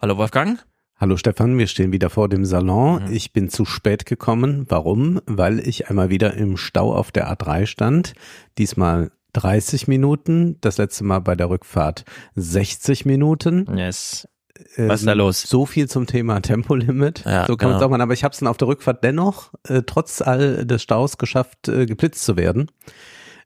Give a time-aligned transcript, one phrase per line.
[0.00, 0.60] Hallo Wolfgang.
[0.96, 3.02] Hallo Stefan, wir stehen wieder vor dem Salon.
[3.02, 3.12] Mhm.
[3.12, 4.64] Ich bin zu spät gekommen.
[4.68, 5.20] Warum?
[5.26, 8.12] Weil ich einmal wieder im Stau auf der A3 stand.
[8.58, 12.04] Diesmal 30 Minuten, das letzte Mal bei der Rückfahrt
[12.36, 13.66] 60 Minuten.
[13.76, 14.28] Yes.
[14.76, 15.42] Was ist da ähm, los?
[15.42, 17.24] So viel zum Thema Tempolimit.
[17.24, 17.80] Ja, so kann genau.
[17.80, 18.00] man sagen.
[18.00, 21.66] Aber ich habe es dann auf der Rückfahrt dennoch, äh, trotz all des Staus, geschafft,
[21.66, 22.70] äh, geblitzt zu werden.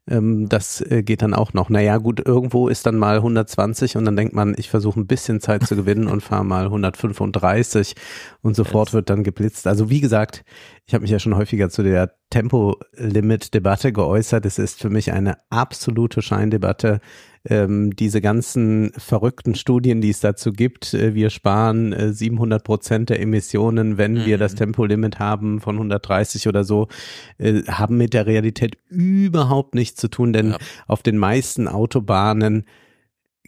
[0.09, 1.69] Ähm, das äh, geht dann auch noch.
[1.69, 5.39] Naja, gut, irgendwo ist dann mal 120 und dann denkt man, ich versuche ein bisschen
[5.39, 7.95] Zeit zu gewinnen und fahre mal 135
[8.41, 9.65] und sofort wird dann geblitzt.
[9.65, 10.43] Also wie gesagt,
[10.85, 14.45] ich habe mich ja schon häufiger zu der Tempolimit-Debatte geäußert.
[14.45, 16.99] Es ist für mich eine absolute Scheindebatte
[17.49, 23.09] ähm, diese ganzen verrückten Studien, die es dazu gibt, äh, wir sparen äh, 700 Prozent
[23.09, 24.25] der Emissionen, wenn mhm.
[24.25, 24.57] wir das mhm.
[24.57, 26.87] Tempolimit haben von 130 oder so,
[27.37, 30.57] äh, haben mit der Realität überhaupt nichts zu tun, denn ja.
[30.87, 32.65] auf den meisten Autobahnen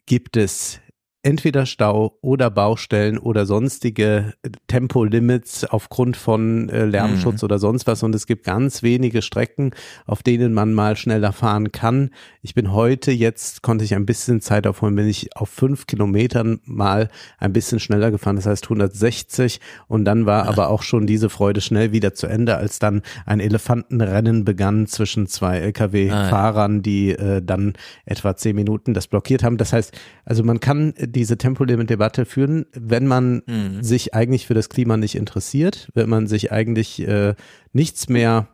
[0.06, 0.82] gibt es
[1.26, 4.36] entweder Stau oder Baustellen oder sonstige
[4.68, 7.46] Tempolimits aufgrund von äh, Lärmschutz mhm.
[7.46, 8.04] oder sonst was.
[8.04, 9.72] Und es gibt ganz wenige Strecken,
[10.06, 12.12] auf denen man mal schneller fahren kann.
[12.44, 16.60] Ich bin heute, jetzt konnte ich ein bisschen Zeit aufholen, bin ich auf fünf Kilometern
[16.64, 19.60] mal ein bisschen schneller gefahren, das heißt 160.
[19.88, 20.52] Und dann war ja.
[20.52, 25.26] aber auch schon diese Freude schnell wieder zu Ende, als dann ein Elefantenrennen begann zwischen
[25.26, 26.82] zwei Lkw-Fahrern, ah, ja.
[26.82, 27.74] die äh, dann
[28.06, 29.58] etwa zehn Minuten das blockiert haben.
[29.58, 29.92] Das heißt,
[30.24, 33.82] also man kann diese Tempolimit-Debatte führen, wenn man mhm.
[33.82, 37.36] sich eigentlich für das Klima nicht interessiert, wenn man sich eigentlich äh,
[37.74, 38.48] nichts mehr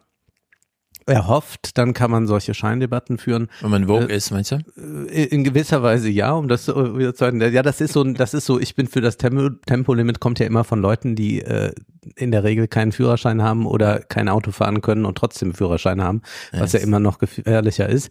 [1.08, 3.48] erhofft, dann kann man solche Scheindebatten führen.
[3.62, 4.58] Wenn man Vogue äh, ist, meinst du?
[4.78, 7.42] Äh, in gewisser Weise ja, um das wieder zu sagen.
[7.42, 10.46] Ja, das ist so, das ist so, ich bin für das Tempo, Tempolimit kommt ja
[10.46, 11.74] immer von Leuten, die äh,
[12.16, 16.22] in der Regel keinen Führerschein haben oder kein Auto fahren können und trotzdem Führerschein haben,
[16.52, 16.82] was yes.
[16.82, 18.10] ja immer noch gefährlicher ist.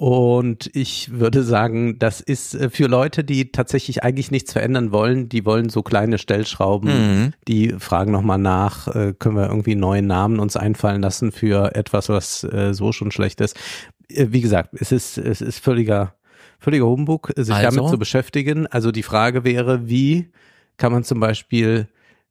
[0.00, 5.28] Und ich würde sagen, das ist äh, für Leute, die tatsächlich eigentlich nichts verändern wollen,
[5.28, 7.32] die wollen so kleine Stellschrauben, mhm.
[7.46, 12.08] die fragen nochmal nach, äh, können wir irgendwie neue Namen uns einfallen lassen für etwas,
[12.08, 13.60] was äh, so schon schlecht ist.
[14.08, 16.14] Wie gesagt, es ist, es ist völliger,
[16.58, 17.76] völliger Humbug, sich also?
[17.76, 18.66] damit zu beschäftigen.
[18.68, 20.30] Also die Frage wäre, wie
[20.78, 21.88] kann man zum Beispiel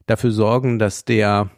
[0.08, 1.52] dafür sorgen, dass der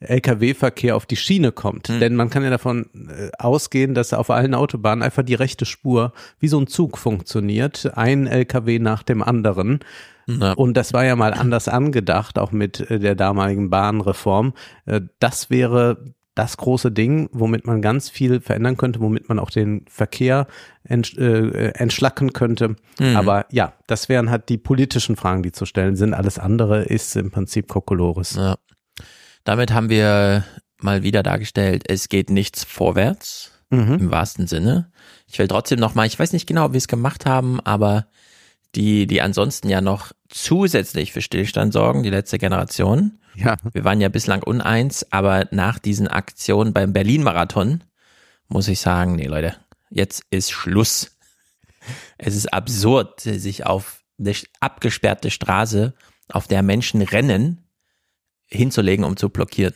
[0.00, 1.88] Lkw-Verkehr auf die Schiene kommt.
[1.88, 2.00] Mhm.
[2.00, 6.12] Denn man kann ja davon äh, ausgehen, dass auf allen Autobahnen einfach die rechte Spur
[6.38, 7.96] wie so ein Zug funktioniert.
[7.96, 9.80] Ein Lkw nach dem anderen.
[10.26, 10.52] Ja.
[10.52, 14.54] Und das war ja mal anders angedacht, auch mit äh, der damaligen Bahnreform.
[14.84, 19.50] Äh, das wäre das große Ding, womit man ganz viel verändern könnte, womit man auch
[19.50, 20.46] den Verkehr
[20.84, 22.76] entsch äh, entschlacken könnte.
[23.00, 23.16] Mhm.
[23.16, 26.12] Aber ja, das wären halt die politischen Fragen, die zu stellen sind.
[26.12, 28.34] Alles andere ist im Prinzip Kokolores.
[28.36, 28.56] Ja.
[29.46, 30.44] Damit haben wir
[30.78, 33.94] mal wieder dargestellt, es geht nichts vorwärts mhm.
[33.94, 34.90] im wahrsten Sinne.
[35.28, 38.08] Ich will trotzdem noch mal, ich weiß nicht genau, wie wir es gemacht haben, aber
[38.74, 43.20] die, die ansonsten ja noch zusätzlich für Stillstand sorgen, die letzte Generation.
[43.36, 43.56] Ja.
[43.72, 47.84] Wir waren ja bislang uneins, aber nach diesen Aktionen beim Berlin-Marathon
[48.48, 49.54] muss ich sagen, nee Leute,
[49.90, 51.16] jetzt ist Schluss.
[52.18, 55.94] Es ist absurd, sich auf eine abgesperrte Straße,
[56.30, 57.65] auf der Menschen rennen,
[58.46, 59.74] hinzulegen, um zu blockieren.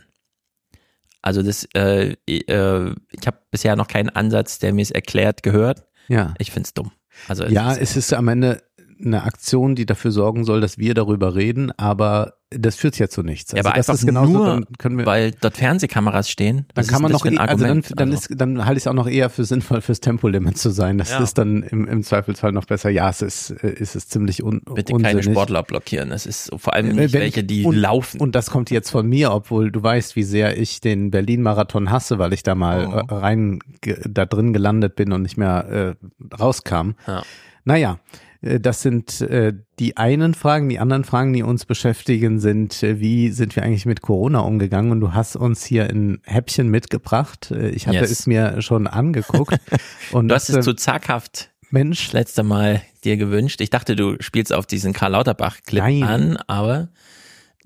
[1.23, 5.87] Also das, äh, äh, ich habe bisher noch keinen Ansatz, der mir es erklärt, gehört.
[6.09, 6.35] Ja.
[6.39, 6.93] Ich find's dumm.
[7.29, 8.63] Also ja, es ist am Ende
[9.05, 13.22] eine Aktion, die dafür sorgen soll, dass wir darüber reden, aber das führt ja zu
[13.22, 13.55] nichts.
[13.55, 16.66] Also ja, aber das einfach ist genauso, nur, dann wir, weil dort Fernsehkameras stehen.
[16.75, 18.33] Dann kann man noch, e also dann, dann also.
[18.33, 20.99] ist, dann halte ich es auch noch eher für sinnvoll, fürs Tempolimit zu sein.
[20.99, 21.21] Das ja.
[21.21, 22.91] ist dann im, im Zweifelsfall noch besser.
[22.91, 25.22] Ja, es ist, äh, ist es ziemlich un Bitte unsinnig.
[25.22, 26.10] keine Sportler blockieren.
[26.10, 28.21] Es ist vor allem nicht Wenn welche, die und, laufen.
[28.21, 32.19] Und das kommt jetzt von mir, obwohl du weißt, wie sehr ich den Berlin-Marathon hasse,
[32.19, 33.15] weil ich da mal oh.
[33.15, 33.60] Äh, rein
[34.09, 36.93] da drin gelandet bin und nicht mehr äh, rauskam.
[37.06, 37.22] Ja.
[37.65, 40.71] Naja, äh, das sind äh, die einen Fragen.
[40.71, 44.93] Die anderen Fragen, die uns beschäftigen, sind, äh, wie sind wir eigentlich mit Corona umgegangen?
[44.93, 47.51] Und du hast uns hier ein Häppchen mitgebracht.
[47.51, 48.11] Ich hatte yes.
[48.11, 49.59] es mir schon angeguckt.
[50.12, 52.12] Und du hast es zu zaghaft Mensch.
[52.12, 53.61] letzte Mal dir gewünscht.
[53.61, 56.89] Ich dachte, du spielst auf diesen Karl Lauterbach-Clip an, aber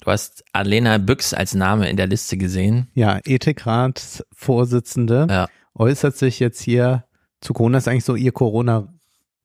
[0.01, 2.89] du hast Alena Büchs als Name in der Liste gesehen.
[2.95, 5.47] Ja, Ethikrat-Vorsitzende ja.
[5.75, 7.05] äußert sich jetzt hier
[7.41, 7.77] zu Corona.
[7.77, 8.89] Das ist eigentlich so ihr Corona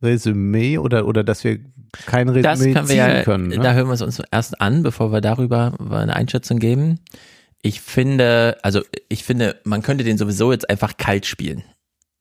[0.01, 1.59] Resümee oder, oder dass wir
[2.05, 3.47] kein Resümee das können wir ja, können.
[3.49, 3.59] Ne?
[3.59, 6.99] Da hören wir es uns erst an, bevor wir darüber eine Einschätzung geben.
[7.61, 11.63] Ich finde, also ich finde, man könnte den sowieso jetzt einfach kalt spielen.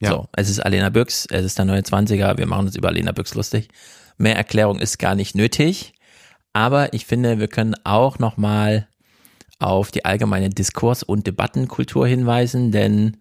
[0.01, 0.11] Ja.
[0.11, 3.13] So, es ist Alena Büchs, es ist der neue 20er, wir machen uns über Alena
[3.13, 3.69] Büchs lustig.
[4.17, 5.95] Mehr Erklärung ist gar nicht nötig.
[6.53, 8.89] Aber ich finde, wir können auch nochmal
[9.59, 13.19] auf die allgemeine Diskurs- und Debattenkultur hinweisen, denn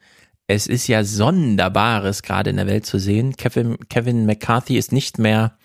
[0.48, 3.36] es ist ja Sonderbares gerade in der Welt zu sehen.
[3.36, 5.58] Kevin, Kevin McCarthy ist nicht mehr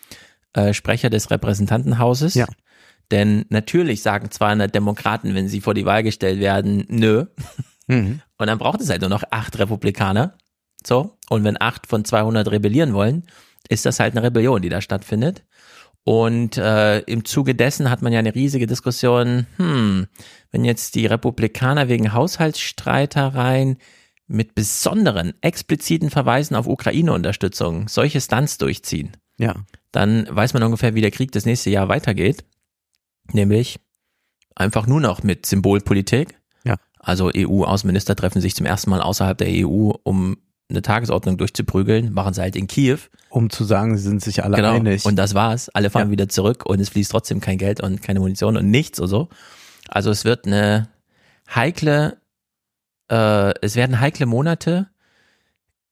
[0.55, 2.35] äh, Sprecher des Repräsentantenhauses.
[2.35, 2.47] Ja.
[3.13, 7.27] Denn natürlich sagen 200 Demokraten, wenn sie vor die Wahl gestellt werden, nö.
[7.87, 8.21] Mhm.
[8.39, 10.37] Und dann braucht es halt nur noch acht Republikaner.
[10.85, 11.17] So.
[11.29, 13.25] Und wenn acht von 200 rebellieren wollen,
[13.69, 15.45] ist das halt eine Rebellion, die da stattfindet.
[16.05, 20.09] Und äh, im Zuge dessen hat man ja eine riesige Diskussion, hm,
[20.51, 23.79] wenn jetzt die Republikaner wegen Haushaltsstreitereien
[24.33, 29.55] mit besonderen, expliziten Verweisen auf Ukraine-Unterstützung solche Stunts durchziehen, ja.
[29.93, 32.45] dann weiß man ungefähr, wie der Krieg das nächste Jahr weitergeht.
[33.33, 33.79] Nämlich
[34.55, 36.35] einfach nur noch mit Symbolpolitik.
[36.65, 36.77] Ja.
[36.99, 40.37] Also EU-Außenminister treffen sich zum ersten Mal außerhalb der EU, um
[40.73, 42.99] eine Tagesordnung durchzuprügeln, machen sie halt in Kiew.
[43.29, 44.73] Um zu sagen, sie sind sich alle genau.
[44.73, 45.05] einig.
[45.05, 45.69] Und das war's.
[45.69, 46.13] Alle fahren ja.
[46.13, 49.29] wieder zurück und es fließt trotzdem kein Geld und keine Munition und nichts oder so.
[49.89, 50.89] Also es wird eine
[51.55, 52.19] heikle,
[53.13, 54.89] äh, es werden heikle Monate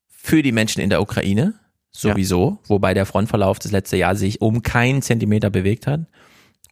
[0.08, 1.54] für die Menschen in der Ukraine,
[1.90, 2.68] sowieso, ja.
[2.68, 6.00] wobei der Frontverlauf das letzte Jahr sich um keinen Zentimeter bewegt hat.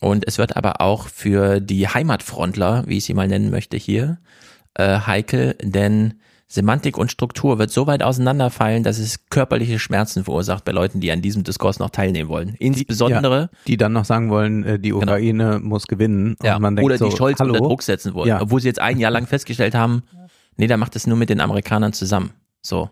[0.00, 4.18] Und es wird aber auch für die Heimatfrontler, wie ich sie mal nennen möchte hier,
[4.74, 6.14] äh, heikel, denn
[6.50, 11.12] Semantik und Struktur wird so weit auseinanderfallen, dass es körperliche Schmerzen verursacht bei Leuten, die
[11.12, 12.54] an diesem Diskurs noch teilnehmen wollen.
[12.58, 13.40] Insbesondere.
[13.52, 15.02] Ja, die dann noch sagen wollen, äh, die genau.
[15.02, 15.66] Ukraine genau.
[15.66, 16.36] muss gewinnen.
[16.42, 17.52] Ja, denkt oder die so, Scholz hallo?
[17.52, 18.28] unter Druck setzen wollen.
[18.28, 18.40] Ja.
[18.40, 20.04] Obwohl sie jetzt ein Jahr lang festgestellt haben,
[20.58, 22.32] nee, da macht es nur mit den Amerikanern zusammen.
[22.60, 22.90] So.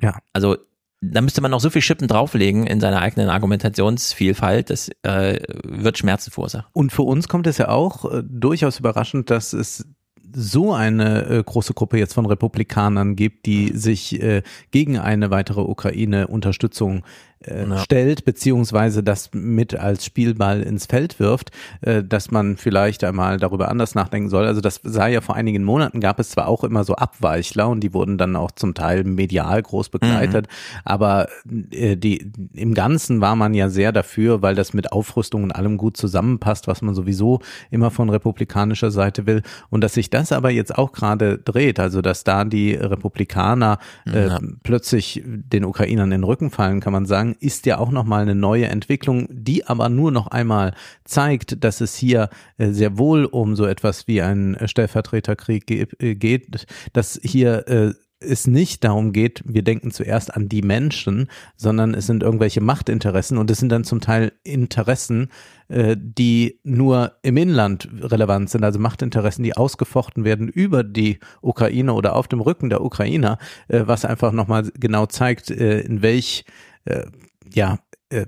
[0.00, 0.18] Ja.
[0.32, 0.56] Also
[1.00, 5.98] da müsste man noch so viel Schippen drauflegen in seiner eigenen Argumentationsvielfalt, das äh, wird
[5.98, 6.66] Schmerzen verursachen.
[6.72, 9.86] Und für uns kommt es ja auch äh, durchaus überraschend, dass es
[10.34, 15.60] so eine äh, große Gruppe jetzt von Republikanern gibt, die sich äh, gegen eine weitere
[15.60, 17.04] Ukraine-Unterstützung
[17.44, 17.78] äh, ja.
[17.78, 21.50] stellt, beziehungsweise das mit als Spielball ins Feld wirft,
[21.80, 24.46] äh, dass man vielleicht einmal darüber anders nachdenken soll.
[24.46, 27.80] Also das sah ja vor einigen Monaten, gab es zwar auch immer so Abweichler und
[27.80, 30.80] die wurden dann auch zum Teil medial groß begleitet, mhm.
[30.84, 31.28] aber
[31.70, 35.76] äh, die, im Ganzen war man ja sehr dafür, weil das mit Aufrüstung und allem
[35.76, 39.42] gut zusammenpasst, was man sowieso immer von republikanischer Seite will.
[39.70, 44.28] Und dass sich das aber jetzt auch gerade dreht, also dass da die Republikaner äh,
[44.28, 44.38] ja.
[44.62, 48.22] plötzlich den Ukrainern in den Rücken fallen, kann man sagen, sagen, ist ja auch nochmal
[48.22, 53.24] eine neue Entwicklung, die aber nur noch einmal zeigt, dass es hier äh, sehr wohl
[53.24, 59.44] um so etwas wie einen Stellvertreterkrieg äh, geht, dass hier äh, es nicht darum geht,
[59.46, 63.84] wir denken zuerst an die Menschen, sondern es sind irgendwelche Machtinteressen und es sind dann
[63.84, 65.28] zum Teil Interessen,
[65.68, 72.16] die nur im Inland relevant sind, also Machtinteressen, die ausgefochten werden über die Ukraine oder
[72.16, 73.38] auf dem Rücken der Ukrainer,
[73.68, 76.44] was einfach nochmal genau zeigt, in welch
[76.84, 77.06] äh,
[77.52, 77.78] ja,
[78.10, 78.26] äh,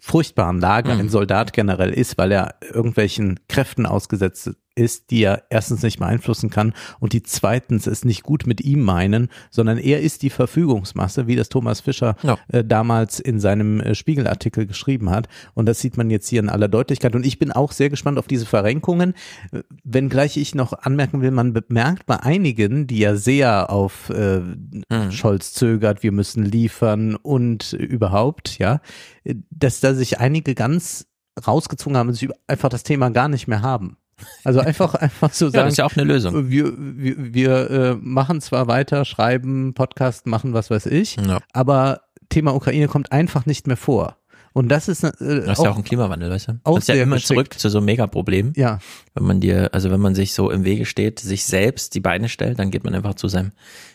[0.00, 1.08] furchtbaren Lage ein mhm.
[1.08, 6.74] Soldat generell ist, weil er irgendwelchen Kräften ausgesetzt ist, die er erstens nicht beeinflussen kann
[7.00, 11.36] und die zweitens es nicht gut mit ihm meinen, sondern er ist die Verfügungsmasse, wie
[11.36, 12.38] das Thomas Fischer ja.
[12.48, 15.28] äh, damals in seinem äh, Spiegelartikel geschrieben hat.
[15.54, 17.14] Und das sieht man jetzt hier in aller Deutlichkeit.
[17.14, 19.14] Und ich bin auch sehr gespannt auf diese Verrenkungen,
[19.52, 24.40] äh, wenngleich ich noch anmerken will, man bemerkt bei einigen, die ja sehr auf äh,
[24.40, 25.10] mhm.
[25.10, 28.80] Scholz zögert, wir müssen liefern und überhaupt, ja,
[29.24, 31.06] äh, dass da sich einige ganz
[31.46, 33.96] rausgezogen haben und sich einfach das Thema gar nicht mehr haben.
[34.44, 35.56] Also einfach, einfach so sagen.
[35.56, 36.50] Ja, das ist ja auch eine Lösung.
[36.50, 41.40] Wir, wir, wir äh, machen zwar weiter, schreiben, Podcast, machen was weiß ich, ja.
[41.52, 44.16] aber Thema Ukraine kommt einfach nicht mehr vor.
[44.56, 46.60] Und das ist, äh, das ist ja auch ein Klimawandel, weißt du?
[46.64, 47.28] Auch das ist ja immer geschickt.
[47.28, 48.54] zurück zu so einem Megaproblem.
[48.56, 48.78] Ja.
[49.12, 52.30] Wenn man dir, also wenn man sich so im Wege steht, sich selbst die Beine
[52.30, 53.52] stellt, dann geht man einfach zu seinem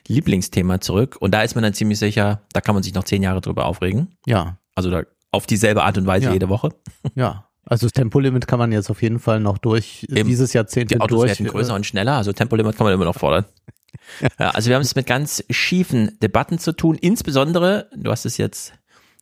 [0.07, 1.17] Lieblingsthema zurück.
[1.19, 3.65] Und da ist man dann ziemlich sicher, da kann man sich noch zehn Jahre drüber
[3.65, 4.09] aufregen.
[4.27, 4.59] Ja.
[4.75, 6.33] Also da auf dieselbe Art und Weise ja.
[6.33, 6.69] jede Woche.
[7.15, 7.47] Ja.
[7.71, 10.27] Also das Tempolimit kann man jetzt auf jeden Fall noch durch Eben.
[10.27, 11.29] dieses Jahrzehnt Die Autos durch.
[11.29, 13.45] werden größer und schneller, also Tempolimit kann man immer noch fordern.
[14.39, 18.35] ja, also wir haben es mit ganz schiefen Debatten zu tun, insbesondere, du hast es
[18.35, 18.73] jetzt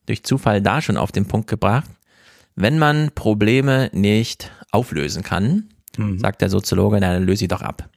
[0.08, 1.92] durch Zufall da schon auf den Punkt gebracht,
[2.56, 6.18] wenn man Probleme nicht auflösen kann, mhm.
[6.18, 7.88] sagt der Soziologe, dann löse sie doch ab.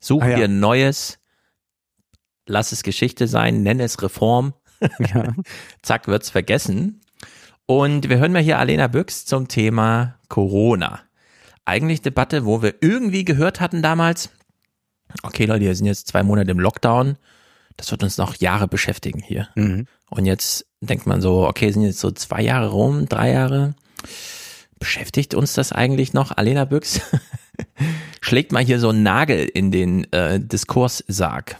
[0.00, 0.36] Such ah, ja.
[0.38, 1.20] dir ein neues,
[2.46, 4.54] lass es Geschichte sein, nenn es Reform.
[4.98, 5.36] Ja.
[5.82, 7.00] Zack, wird's vergessen.
[7.70, 11.02] Und wir hören mal hier Alena Büchs zum Thema Corona.
[11.64, 14.30] Eigentlich Debatte, wo wir irgendwie gehört hatten damals,
[15.22, 17.16] okay Leute, wir sind jetzt zwei Monate im Lockdown,
[17.76, 19.50] das wird uns noch Jahre beschäftigen hier.
[19.54, 19.86] Mhm.
[20.08, 23.76] Und jetzt denkt man so, okay, sind jetzt so zwei Jahre rum, drei Jahre.
[24.80, 26.36] Beschäftigt uns das eigentlich noch?
[26.36, 27.00] Alena Büchs
[28.20, 31.56] schlägt mal hier so einen Nagel in den äh, Diskurssarg.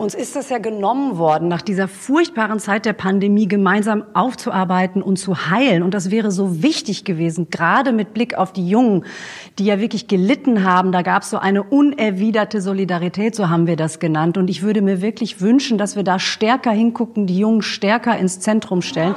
[0.00, 5.18] Uns ist das ja genommen worden, nach dieser furchtbaren Zeit der Pandemie gemeinsam aufzuarbeiten und
[5.18, 5.82] zu heilen.
[5.82, 9.04] Und das wäre so wichtig gewesen, gerade mit Blick auf die Jungen,
[9.58, 10.92] die ja wirklich gelitten haben.
[10.92, 14.38] Da gab es so eine unerwiderte Solidarität, so haben wir das genannt.
[14.38, 18.38] Und ich würde mir wirklich wünschen, dass wir da stärker hingucken, die Jungen stärker ins
[18.38, 19.16] Zentrum stellen.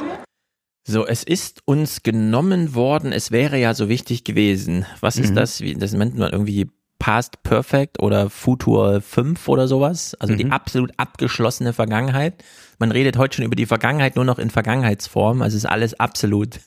[0.87, 4.87] So, es ist uns genommen worden, es wäre ja so wichtig gewesen.
[4.99, 5.25] Was mhm.
[5.25, 5.63] ist das?
[5.77, 10.15] Das nennt man irgendwie Past Perfect oder Futur 5 oder sowas.
[10.19, 10.37] Also mhm.
[10.37, 12.43] die absolut abgeschlossene Vergangenheit.
[12.77, 15.41] Man redet heute schon über die Vergangenheit nur noch in Vergangenheitsform.
[15.41, 16.59] Also ist alles absolut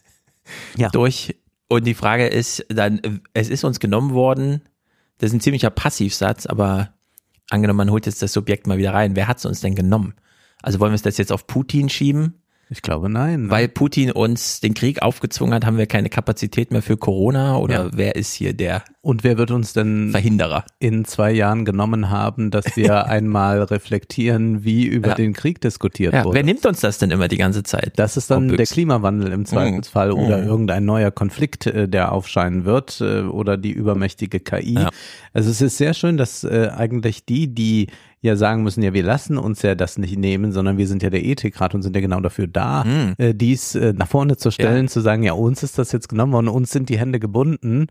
[0.77, 0.89] ja.
[0.89, 1.37] durch.
[1.69, 4.63] Und die Frage ist dann, es ist uns genommen worden.
[5.19, 6.95] Das ist ein ziemlicher Passivsatz, aber
[7.49, 9.15] angenommen, man holt jetzt das Subjekt mal wieder rein.
[9.15, 10.15] Wer hat es uns denn genommen?
[10.63, 12.43] Also wollen wir es das jetzt auf Putin schieben?
[12.71, 13.45] Ich glaube nein.
[13.45, 13.51] Ne?
[13.51, 17.85] Weil Putin uns den Krieg aufgezwungen hat, haben wir keine Kapazität mehr für Corona oder
[17.87, 17.91] ja.
[17.93, 22.51] wer ist hier der Und wer wird uns denn Verhinderer in zwei Jahren genommen haben,
[22.51, 25.15] dass wir einmal reflektieren, wie über ja.
[25.15, 26.25] den Krieg diskutiert ja.
[26.25, 26.37] wurde?
[26.37, 27.93] Wer nimmt uns das denn immer die ganze Zeit?
[27.97, 30.19] Das ist dann der Klimawandel im Zweifelsfall mhm.
[30.19, 30.49] oder mhm.
[30.49, 34.79] irgendein neuer Konflikt, äh, der aufscheinen wird äh, oder die übermächtige KI.
[35.33, 37.89] Also es ist sehr schön, dass äh, eigentlich die, die
[38.25, 41.11] ja sagen müssen, ja, wir lassen uns ja das nicht nehmen, sondern wir sind ja
[41.11, 43.15] der Ethikrat und sind ja genau dafür da, mhm.
[43.19, 44.91] äh, dies äh, nach vorne zu stellen, ja.
[44.91, 47.87] zu sagen, ja, uns ist das jetzt genommen worden, uns sind die Hände gebunden.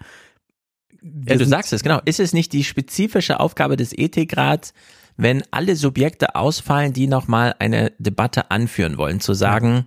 [1.28, 2.00] Ja, du sagst es, genau.
[2.06, 4.74] Ist es nicht die spezifische Aufgabe des Ethikrats,
[5.18, 9.86] wenn alle Subjekte ausfallen, die nochmal eine Debatte anführen wollen, zu sagen,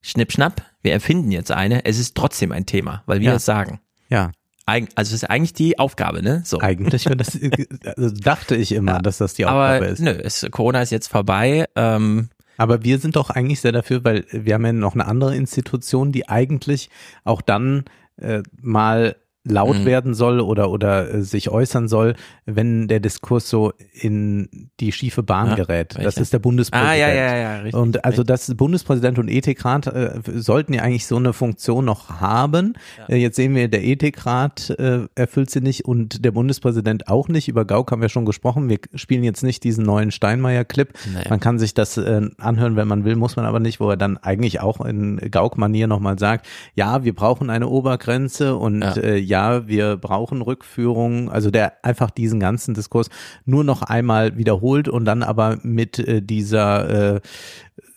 [0.00, 3.36] schnipp, schnapp, wir erfinden jetzt eine, es ist trotzdem ein Thema, weil wir ja.
[3.36, 3.80] es sagen.
[4.08, 4.30] Ja
[4.66, 6.42] also das ist eigentlich die Aufgabe, ne?
[6.44, 6.60] So.
[6.60, 7.38] Eigentlich das,
[7.96, 10.00] also dachte ich immer, ja, dass das die Aufgabe aber, ist.
[10.00, 11.66] Nö, es, Corona ist jetzt vorbei.
[11.74, 15.34] Ähm, aber wir sind doch eigentlich sehr dafür, weil wir haben ja noch eine andere
[15.34, 16.90] Institution, die eigentlich
[17.24, 17.84] auch dann
[18.16, 19.84] äh, mal laut mhm.
[19.86, 22.14] werden soll oder oder äh, sich äußern soll,
[22.46, 25.96] wenn der Diskurs so in die schiefe Bahn ja, gerät.
[25.96, 26.04] Welche?
[26.04, 26.92] Das ist der Bundespräsident.
[26.92, 31.06] Ah, ja, ja, ja, richtig, und also das Bundespräsident und Ethikrat äh, sollten ja eigentlich
[31.06, 32.74] so eine Funktion noch haben.
[32.98, 33.14] Ja.
[33.14, 37.48] Äh, jetzt sehen wir, der Ethikrat äh, erfüllt sie nicht und der Bundespräsident auch nicht.
[37.48, 38.68] Über Gauck haben wir schon gesprochen.
[38.68, 40.92] Wir spielen jetzt nicht diesen neuen Steinmeier-Clip.
[41.12, 41.28] Nee.
[41.28, 43.96] Man kann sich das äh, anhören, wenn man will, muss man aber nicht, wo er
[43.96, 48.92] dann eigentlich auch in Gauck-Manier nochmal sagt, ja, wir brauchen eine Obergrenze und ja.
[49.32, 53.08] Ja, wir brauchen Rückführung, also der einfach diesen ganzen Diskurs
[53.46, 57.20] nur noch einmal wiederholt und dann aber mit äh, dieser äh,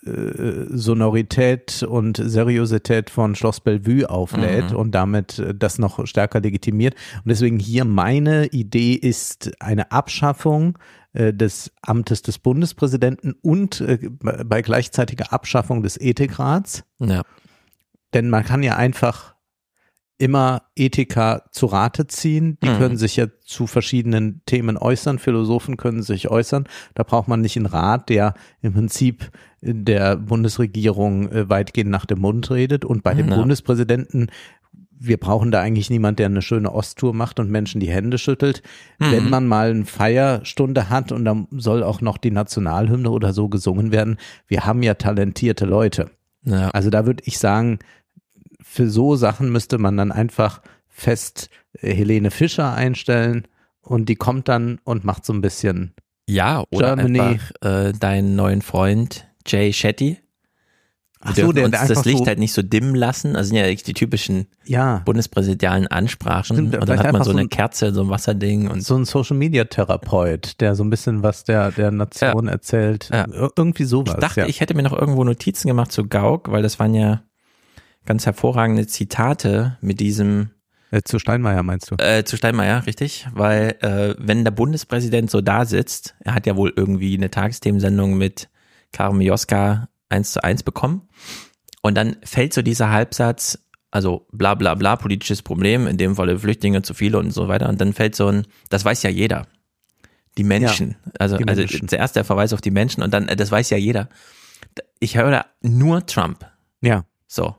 [0.05, 4.77] äh, Sonorität und Seriosität von Schloss Bellevue auflädt mhm.
[4.77, 6.95] und damit äh, das noch stärker legitimiert.
[7.17, 10.79] Und deswegen hier meine Idee ist eine Abschaffung
[11.11, 13.83] äh, des Amtes des Bundespräsidenten und
[14.21, 16.85] bei gleichzeitiger Abschaffung des Ethikrats.
[16.99, 17.23] Ja.
[18.13, 19.34] Denn man kann ja einfach
[20.17, 22.57] immer Ethiker zu Rate ziehen.
[22.63, 22.77] Die mhm.
[22.77, 25.19] können sich ja zu verschiedenen Themen äußern.
[25.19, 26.67] Philosophen können sich äußern.
[26.93, 29.31] Da braucht man nicht einen Rat, der im Prinzip
[29.61, 32.85] der Bundesregierung äh, weitgehend nach dem Mund redet.
[32.85, 33.35] Und bei dem ja.
[33.35, 34.27] Bundespräsidenten
[34.97, 38.61] wir brauchen da eigentlich niemand, der eine schöne Osttour macht und Menschen die Hände schüttelt.
[38.99, 39.11] Mhm.
[39.11, 43.49] Wenn man mal eine Feierstunde hat und dann soll auch noch die Nationalhymne oder so
[43.49, 44.17] gesungen werden,
[44.47, 46.11] wir haben ja talentierte Leute.
[46.43, 46.69] Ja.
[46.69, 47.79] Also da würde ich sagen,
[48.75, 51.49] für so Sachen müsste man dann einfach fest
[51.81, 53.47] äh, Helene Fischer einstellen
[53.81, 55.93] und die kommt dann und macht so ein bisschen
[56.27, 57.19] ja oder Germany.
[57.19, 60.17] einfach äh, deinen neuen Freund Jay Shetty.
[61.21, 63.35] Wir Ach so, der, der uns das Licht so halt nicht so dimmen lassen.
[63.35, 65.01] Also sind ja die typischen ja.
[65.05, 66.55] bundespräsidialen Ansprachen.
[66.55, 69.05] Stimmt, und dann hat man so eine ein, Kerze, so ein Wasserding und so ein
[69.05, 72.51] Social Media Therapeut, der so ein bisschen was der der Nation ja.
[72.51, 73.09] erzählt.
[73.11, 73.25] Ja.
[73.55, 74.15] Irgendwie sowas.
[74.15, 77.23] Ich dachte, ich hätte mir noch irgendwo Notizen gemacht zu Gauck, weil das waren ja
[78.05, 80.51] ganz hervorragende Zitate mit diesem
[80.91, 81.95] äh, zu Steinmeier meinst du?
[81.97, 83.27] Äh, zu Steinmeier, richtig.
[83.33, 88.17] Weil äh, wenn der Bundespräsident so da sitzt, er hat ja wohl irgendwie eine Tagesthemensendung
[88.17, 88.49] mit
[88.91, 91.09] Karim Joska eins zu eins bekommen.
[91.81, 93.59] Und dann fällt so dieser Halbsatz,
[93.91, 97.67] also bla bla bla, politisches Problem, in dem Falle Flüchtlinge zu viele und so weiter.
[97.67, 99.47] Und dann fällt so ein, das weiß ja jeder.
[100.37, 100.95] Die Menschen.
[101.05, 101.87] Ja, also, die also Menschen.
[101.87, 104.09] zuerst der Verweis auf die Menschen und dann, das weiß ja jeder.
[104.99, 106.45] Ich höre da nur Trump.
[106.81, 107.05] Ja.
[107.27, 107.55] So.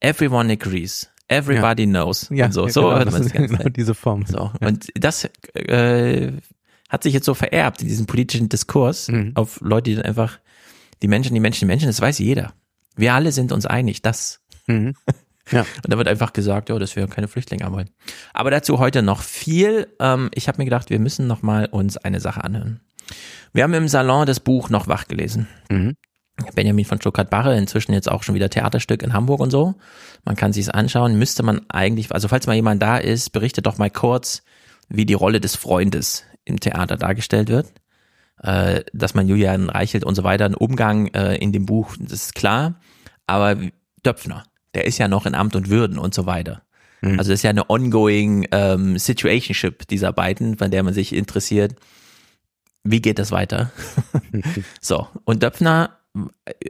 [0.00, 1.10] Everyone agrees.
[1.28, 1.88] Everybody ja.
[1.88, 2.28] knows.
[2.30, 4.26] Ja, und so, ja, so genau, hört man das genau diese Form.
[4.26, 4.50] So.
[4.60, 6.32] Und das äh,
[6.88, 9.32] hat sich jetzt so vererbt in diesem politischen Diskurs mhm.
[9.34, 10.40] auf Leute, die dann einfach
[11.02, 12.52] die Menschen, die Menschen, die Menschen, das weiß jeder.
[12.96, 14.40] Wir alle sind uns einig, das.
[14.66, 14.94] Mhm.
[15.50, 15.60] Ja.
[15.84, 17.90] Und da wird einfach gesagt, ja, dass wir keine Flüchtlinge haben wollen.
[18.32, 19.86] Aber dazu heute noch viel.
[20.00, 22.80] Ähm, ich habe mir gedacht, wir müssen noch mal uns eine Sache anhören.
[23.52, 25.48] Wir haben im Salon das Buch noch wach gelesen.
[25.68, 25.96] Mhm.
[26.54, 29.74] Benjamin von Stuttgart-Barre, inzwischen jetzt auch schon wieder Theaterstück in Hamburg und so.
[30.24, 33.78] Man kann sich's anschauen, müsste man eigentlich, also falls mal jemand da ist, berichtet doch
[33.78, 34.42] mal kurz,
[34.88, 37.72] wie die Rolle des Freundes im Theater dargestellt wird.
[38.42, 42.24] Äh, dass man Julian Reichelt und so weiter, ein Umgang äh, in dem Buch, das
[42.24, 42.80] ist klar.
[43.26, 43.56] Aber
[44.04, 44.44] Döpfner,
[44.74, 46.62] der ist ja noch in Amt und Würden und so weiter.
[47.02, 47.18] Mhm.
[47.18, 51.76] Also das ist ja eine ongoing ähm, Situationship dieser beiden, von der man sich interessiert.
[52.82, 53.70] Wie geht das weiter?
[54.80, 55.99] so, und Döpfner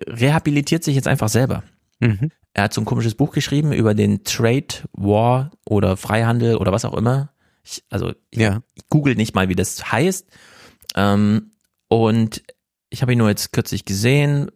[0.06, 1.62] rehabilitiert sich jetzt einfach selber.
[2.00, 2.30] Mhm.
[2.52, 6.84] Er hat so ein komisches Buch geschrieben über den Trade War oder Freihandel oder was
[6.84, 7.32] auch immer.
[7.64, 8.62] Ich, also ich, ja.
[8.74, 10.28] ich google nicht mal, wie das heißt.
[10.96, 11.52] Ähm,
[11.88, 12.42] und
[12.88, 14.50] ich habe ihn nur jetzt kürzlich gesehen,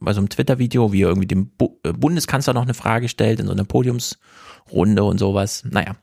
[0.00, 3.40] bei so einem Twitter-Video, wie er irgendwie dem Bu äh, Bundeskanzler noch eine Frage stellt
[3.40, 5.64] in so einer Podiumsrunde und sowas.
[5.68, 5.96] Naja,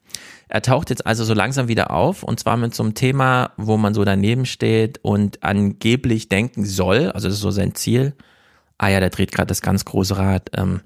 [0.47, 3.77] er taucht jetzt also so langsam wieder auf und zwar mit so einem Thema, wo
[3.77, 8.13] man so daneben steht und angeblich denken soll, also das ist so sein Ziel,
[8.77, 10.81] ah ja, der dreht gerade das ganz große Rad, ähm,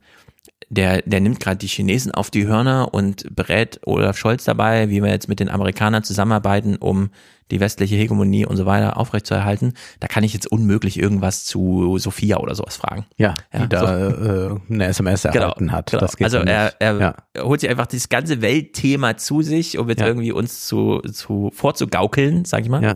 [0.70, 5.04] der, der nimmt gerade die Chinesen auf die Hörner und berät Olaf Scholz dabei, wie
[5.04, 7.10] wir jetzt mit den Amerikanern zusammenarbeiten, um
[7.52, 9.74] die westliche Hegemonie und so weiter aufrechtzuerhalten.
[10.00, 13.06] Da kann ich jetzt unmöglich irgendwas zu Sophia oder sowas fragen.
[13.18, 14.26] Ja, die ja, da so.
[14.26, 15.92] äh, eine SMS genau, erhalten genau, hat.
[15.92, 16.08] Genau.
[16.22, 17.16] also er, er, ja.
[17.44, 20.08] holt sich einfach dieses ganze Weltthema zu sich, um jetzt ja.
[20.08, 22.82] irgendwie uns zu, zu vorzugaukeln, sag ich mal.
[22.82, 22.96] Ja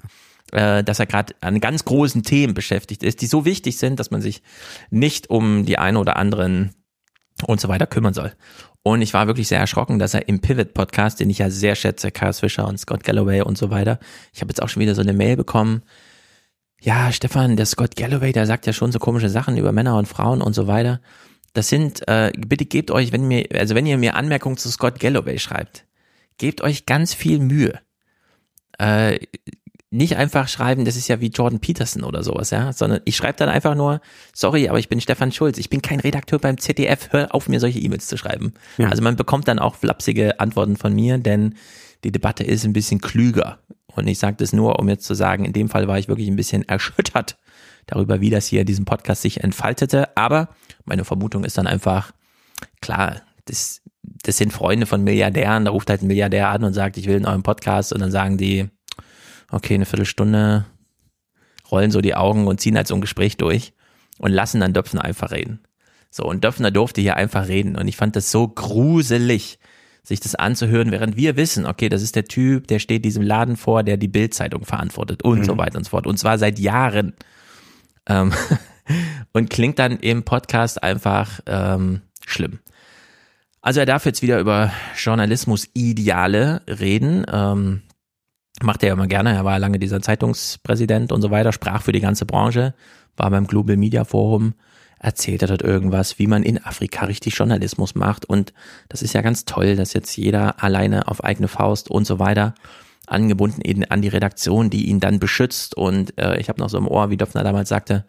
[0.52, 4.12] äh, dass er gerade an ganz großen Themen beschäftigt ist, die so wichtig sind, dass
[4.12, 4.44] man sich
[4.90, 6.74] nicht um die ein oder anderen
[7.44, 8.34] und so weiter kümmern soll.
[8.84, 12.12] Und ich war wirklich sehr erschrocken, dass er im Pivot-Podcast, den ich ja sehr schätze,
[12.12, 14.00] Carl Fischer und Scott Galloway und so weiter,
[14.34, 15.84] ich habe jetzt auch schon wieder so eine Mail bekommen,
[16.82, 20.08] ja, Stefan, der Scott Galloway, der sagt ja schon so komische Sachen über Männer und
[20.08, 21.02] Frauen und so weiter.
[21.54, 25.00] Das sind, äh, bitte gebt euch, wenn mir, also wenn ihr mir Anmerkungen zu Scott
[25.00, 25.86] Galloway schreibt,
[26.38, 27.80] gebt euch ganz viel Mühe.
[28.78, 29.20] Äh,
[29.96, 33.38] nicht einfach schreiben, das ist ja wie Jordan Peterson oder sowas, ja, sondern ich schreibe
[33.38, 34.02] dann einfach nur,
[34.34, 37.60] sorry, aber ich bin Stefan Schulz, ich bin kein Redakteur beim ZDF, hör auf mir
[37.60, 38.54] solche E-Mails zu schreiben.
[38.78, 38.90] Ja.
[38.90, 41.56] Also man bekommt dann auch flapsige Antworten von mir, denn
[42.04, 43.60] die Debatte ist ein bisschen klüger.
[43.88, 46.28] Und ich sage das nur, um jetzt zu sagen, in dem Fall war ich wirklich
[46.28, 47.38] ein bisschen erschüttert
[47.88, 50.16] darüber, wie das hier in diesem Podcast sich entfaltete.
[50.18, 50.50] Aber
[50.84, 52.12] meine Vermutung ist dann einfach,
[52.82, 56.98] klar, das, das sind Freunde von Milliardären, da ruft halt ein Milliardär an und sagt,
[56.98, 58.70] ich will in eurem Podcast und dann sagen die,
[59.52, 60.66] okay, eine Viertelstunde,
[61.72, 63.74] rollen so die Augen und ziehen halt so ein Gespräch durch
[64.18, 65.60] und lassen dann Döpfner einfach reden.
[66.10, 67.76] So, und Döpfner durfte hier einfach reden.
[67.76, 69.60] Und ich fand das so gruselig,
[70.04, 73.58] sich das anzuhören, während wir wissen, okay, das ist der Typ, der steht diesem Laden
[73.58, 75.44] vor, der die Bildzeitung verantwortet und mhm.
[75.44, 76.08] so weiter und so fort.
[76.08, 77.14] Und zwar seit Jahren.
[78.08, 78.32] Ähm,
[79.34, 82.60] und klingt dann im Podcast einfach ähm, schlimm.
[83.62, 87.26] Also er darf jetzt wieder über Journalismus-Ideale reden.
[87.30, 87.82] Ähm,
[88.62, 89.34] Macht er ja immer gerne.
[89.34, 92.74] Er war lange dieser Zeitungspräsident und so weiter, sprach für die ganze Branche,
[93.18, 94.54] war beim Global Media Forum,
[95.00, 98.26] erzählte dort irgendwas, wie man in Afrika richtig Journalismus macht.
[98.26, 98.54] Und
[98.88, 102.56] das ist ja ganz toll, dass jetzt jeder alleine auf eigene Faust und so weiter
[103.08, 105.76] angebunden eben an die Redaktion, die ihn dann beschützt.
[105.76, 108.06] Und äh, ich habe noch so im Ohr, wie Döpfner damals sagte,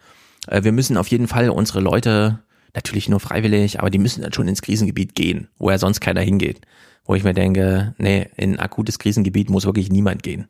[0.46, 2.38] äh, wir müssen auf jeden Fall unsere Leute,
[2.72, 6.20] natürlich nur freiwillig, aber die müssen dann schon ins Krisengebiet gehen, wo ja sonst keiner
[6.20, 6.60] hingeht
[7.06, 10.48] wo ich mir denke, nee, in ein akutes Krisengebiet muss wirklich niemand gehen.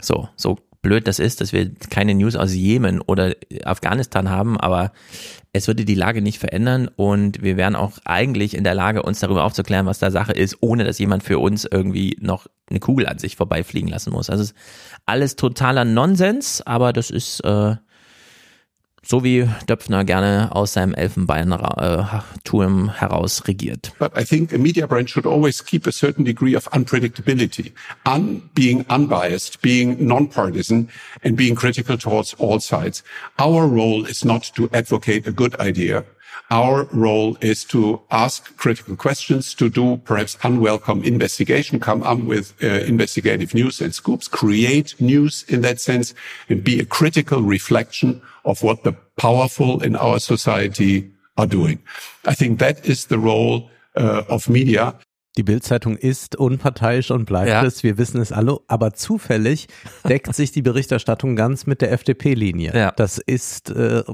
[0.00, 4.92] So, so blöd das ist, dass wir keine News aus Jemen oder Afghanistan haben, aber
[5.52, 9.20] es würde die Lage nicht verändern und wir wären auch eigentlich in der Lage, uns
[9.20, 13.06] darüber aufzuklären, was da Sache ist, ohne dass jemand für uns irgendwie noch eine Kugel
[13.06, 14.30] an sich vorbeifliegen lassen muss.
[14.30, 14.56] Also es ist
[15.06, 17.76] alles totaler Nonsens, aber das ist äh,
[19.06, 23.92] so wie Döpfner gerne aus seinem Elfenbeinturm heraus regiert.
[23.98, 27.72] But I think a media brand should always keep a certain degree of unpredictability,
[28.04, 30.88] un being unbiased, being non-partisan,
[31.22, 33.02] and being critical towards all sides.
[33.38, 36.04] Our role is not to advocate a good idea.
[36.50, 42.54] Our role is to ask critical questions, to do perhaps unwelcome investigation, come up with
[42.62, 46.14] uh, investigative news and scoops, create news in that sense,
[46.48, 51.78] and be a critical reflection of what the powerful in our society are doing.
[52.26, 54.94] I think that is the role uh, of media.
[55.36, 57.64] Die Bildzeitung ist unparteiisch und bleibt ja.
[57.64, 57.82] es.
[57.82, 58.60] Wir wissen es alle.
[58.68, 59.66] Aber zufällig
[60.08, 62.72] deckt sich die Berichterstattung ganz mit der FDP-Linie.
[62.72, 62.92] Ja.
[62.92, 64.04] Das ist äh,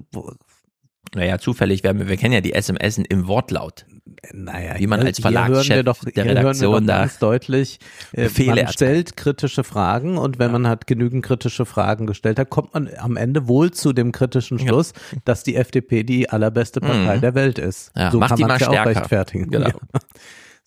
[1.14, 3.85] naja, zufällig, wir, wir kennen ja die SMS im Wortlaut.
[4.33, 7.79] Naja, wie man als Verlagschef doch, der Redaktion da ganz deutlich
[8.12, 10.53] äh, Befehle man stellt kritische Fragen und wenn ja.
[10.53, 14.59] man hat genügend kritische Fragen gestellt hat, kommt man am Ende wohl zu dem kritischen
[14.59, 15.18] Schluss, ja.
[15.25, 17.20] dass die FDP die allerbeste Partei mhm.
[17.20, 17.92] der Welt ist.
[17.96, 19.51] Ja, so macht kann man ja auch rechtfertigen.
[19.51, 19.70] Genau.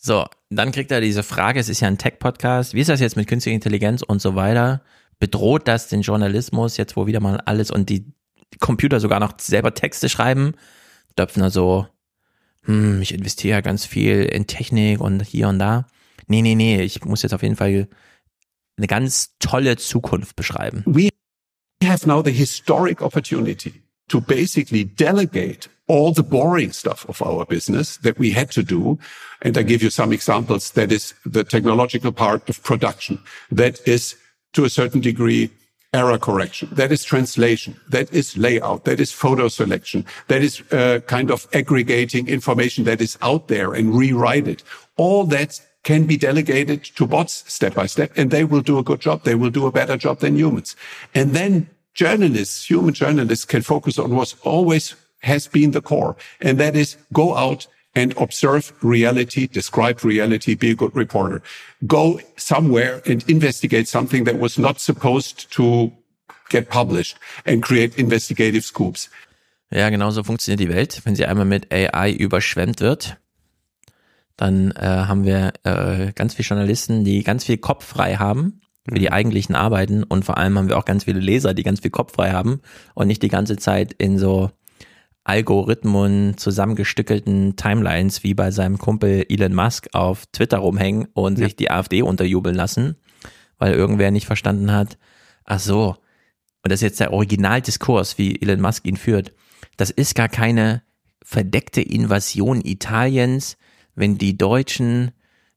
[0.06, 3.16] So, dann kriegt er diese Frage, es ist ja ein Tech-Podcast, wie ist das jetzt
[3.16, 4.82] mit künstlicher Intelligenz und so weiter?
[5.18, 8.14] Bedroht das den Journalismus jetzt, wo wieder mal alles und die
[8.60, 10.54] Computer sogar noch selber Texte schreiben.
[11.18, 11.88] Döpfner so,
[12.64, 15.88] hm, ich investiere ja ganz viel in Technik und hier und da.
[16.28, 17.88] Nee, nee, nee, ich muss jetzt auf jeden Fall
[18.78, 20.84] eine ganz tolle Zukunft beschreiben.
[20.86, 21.10] We
[21.84, 28.00] have now the historic opportunity to basically delegate all the boring stuff of our business
[28.02, 28.98] that we had to do.
[29.42, 30.72] And I give you some examples.
[30.72, 33.20] That is the technological part of production.
[33.52, 34.16] That is
[34.54, 35.50] to a certain degree
[35.94, 36.70] error correction.
[36.72, 37.80] That is translation.
[37.90, 38.86] That is layout.
[38.86, 40.06] That is photo selection.
[40.28, 44.64] That is uh, kind of aggregating information that is out there and rewrite it.
[44.98, 48.84] All that can be delegated to bots step by step and they will do a
[48.84, 49.24] good job.
[49.24, 50.76] They will do a better job than humans.
[51.14, 56.16] And then journalists, human journalists can focus on what always has been the core.
[56.42, 61.42] And that is go out and observe reality, describe reality, be a good reporter.
[61.86, 65.92] Go somewhere and investigate something that was not supposed to
[66.50, 69.10] get published and create investigative scoops.
[69.72, 71.02] Ja, genau so funktioniert die Welt.
[71.04, 73.18] Wenn sie einmal mit AI überschwemmt wird,
[74.38, 79.00] dann äh, haben wir äh, ganz viele Journalisten, die ganz viel Kopf frei haben für
[79.00, 79.14] die mhm.
[79.14, 82.14] eigentlichen Arbeiten und vor allem haben wir auch ganz viele Leser, die ganz viel Kopf
[82.14, 82.62] frei haben
[82.94, 84.52] und nicht die ganze Zeit in so
[85.24, 91.46] Algorithmen zusammengestückelten Timelines wie bei seinem Kumpel Elon Musk auf Twitter rumhängen und ja.
[91.46, 92.98] sich die AfD unterjubeln lassen,
[93.58, 94.98] weil irgendwer nicht verstanden hat,
[95.46, 95.96] ach so,
[96.64, 99.34] und das ist jetzt der Originaldiskurs, wie Elon Musk ihn führt,
[99.78, 100.84] das ist gar keine
[101.24, 103.58] verdeckte Invasion Italiens,
[103.96, 105.12] wenn die Deutschen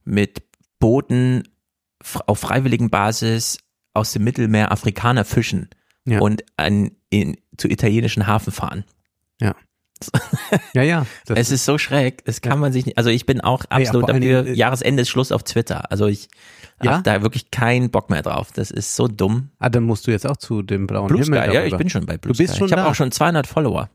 [0.05, 0.43] mit
[0.79, 1.43] Booten
[2.27, 3.59] auf freiwilligen Basis
[3.95, 5.69] aus dem Mittelmeer Afrikaner fischen
[6.05, 6.21] ja.
[6.21, 8.85] und an, in, zu italienischen Hafen fahren.
[9.43, 9.55] Ja.
[10.75, 11.07] ja, ja.
[11.35, 12.57] Es ist so schräg, das kann ja.
[12.57, 15.43] man sich nicht, also ich bin auch absolut ja, dafür, äh, Jahresende ist Schluss auf
[15.43, 15.91] Twitter.
[15.91, 16.29] Also ich
[16.83, 16.93] ja?
[16.93, 18.53] habe da wirklich keinen Bock mehr drauf.
[18.53, 19.51] Das ist so dumm.
[19.59, 21.43] Ah, dann musst du jetzt auch zu dem blauen Blue Himmel.
[21.43, 22.59] Sky, ja, ich bin schon bei Blue Du bist Sky.
[22.59, 23.89] schon ich habe auch schon 200 Follower.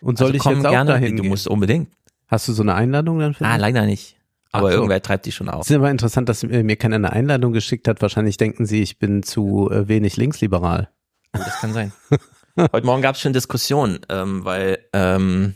[0.00, 1.90] Und soll also ich jetzt auch gerne, dahin Du musst unbedingt.
[2.26, 4.16] Hast du so eine Einladung dann für Ah, leider nicht.
[4.52, 4.78] Aber so.
[4.78, 5.62] irgendwer treibt die schon auf.
[5.62, 8.02] Es ist aber interessant, dass mir keiner eine Einladung geschickt hat.
[8.02, 10.88] Wahrscheinlich denken sie, ich bin zu äh, wenig linksliberal.
[11.32, 11.92] Das kann sein.
[12.60, 15.54] Heute Morgen gab es schon Diskussionen, ähm, weil ähm,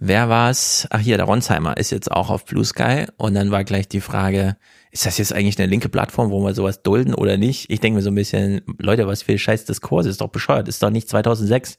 [0.00, 0.88] wer war's?
[0.90, 4.00] Ach hier, der Ronsheimer ist jetzt auch auf Blue Sky und dann war gleich die
[4.00, 4.56] Frage,
[4.90, 7.70] ist das jetzt eigentlich eine linke Plattform, wo wir sowas dulden oder nicht?
[7.70, 10.82] Ich denke mir so ein bisschen, Leute, was für scheiß Diskurs, ist doch bescheuert, ist
[10.82, 11.78] doch nicht 2006.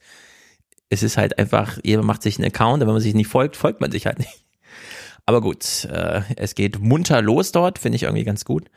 [0.90, 3.58] Es ist halt einfach, jeder macht sich einen Account, und wenn man sich nicht folgt,
[3.58, 4.46] folgt man sich halt nicht.
[5.26, 8.70] Aber gut, äh, es geht munter los dort, finde ich irgendwie ganz gut.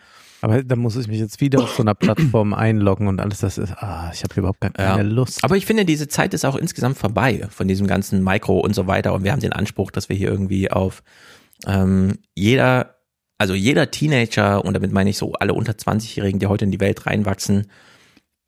[0.43, 3.59] Aber da muss ich mich jetzt wieder auf so einer Plattform einloggen und alles das
[3.59, 4.97] ist, ah, ich habe überhaupt keine ja.
[5.03, 5.45] Lust.
[5.45, 8.87] Aber ich finde, diese Zeit ist auch insgesamt vorbei von diesem ganzen Mikro und so
[8.87, 9.13] weiter.
[9.13, 11.03] Und wir haben den Anspruch, dass wir hier irgendwie auf
[11.67, 12.97] ähm, jeder,
[13.39, 16.81] also jeder Teenager, und damit meine ich so alle unter 20-Jährigen, die heute in die
[16.81, 17.67] Welt reinwachsen,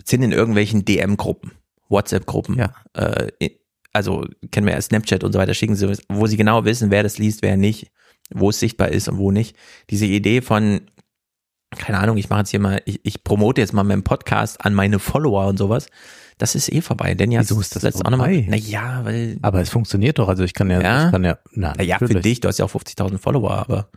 [0.05, 1.53] sind in irgendwelchen DM-Gruppen,
[1.89, 2.59] WhatsApp-Gruppen.
[2.59, 2.75] Ja.
[2.95, 3.51] Äh,
[3.93, 7.03] also kennen wir ja Snapchat und so weiter, schicken sie, wo sie genau wissen, wer
[7.03, 7.91] das liest, wer nicht,
[8.31, 9.55] wo es sichtbar ist und wo nicht.
[9.91, 10.81] Diese Idee von
[11.79, 14.75] keine Ahnung, ich mache jetzt hier mal, ich, ich promote jetzt mal meinen Podcast an
[14.75, 15.87] meine Follower und sowas.
[16.39, 17.15] Das ist eh vorbei.
[17.15, 18.43] Denn ja, Wieso ist das jetzt auch nochmal?
[18.43, 19.39] Naja, weil.
[19.43, 20.29] Aber es funktioniert doch.
[20.29, 21.07] Also ich kann ja, ja?
[21.07, 23.89] ich kann ja, na, naja, für dich, du hast ja auch 50.000 Follower, aber.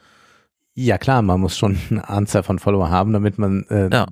[0.78, 4.08] Ja klar, man muss schon eine Anzahl von Follower haben, damit man äh, ja.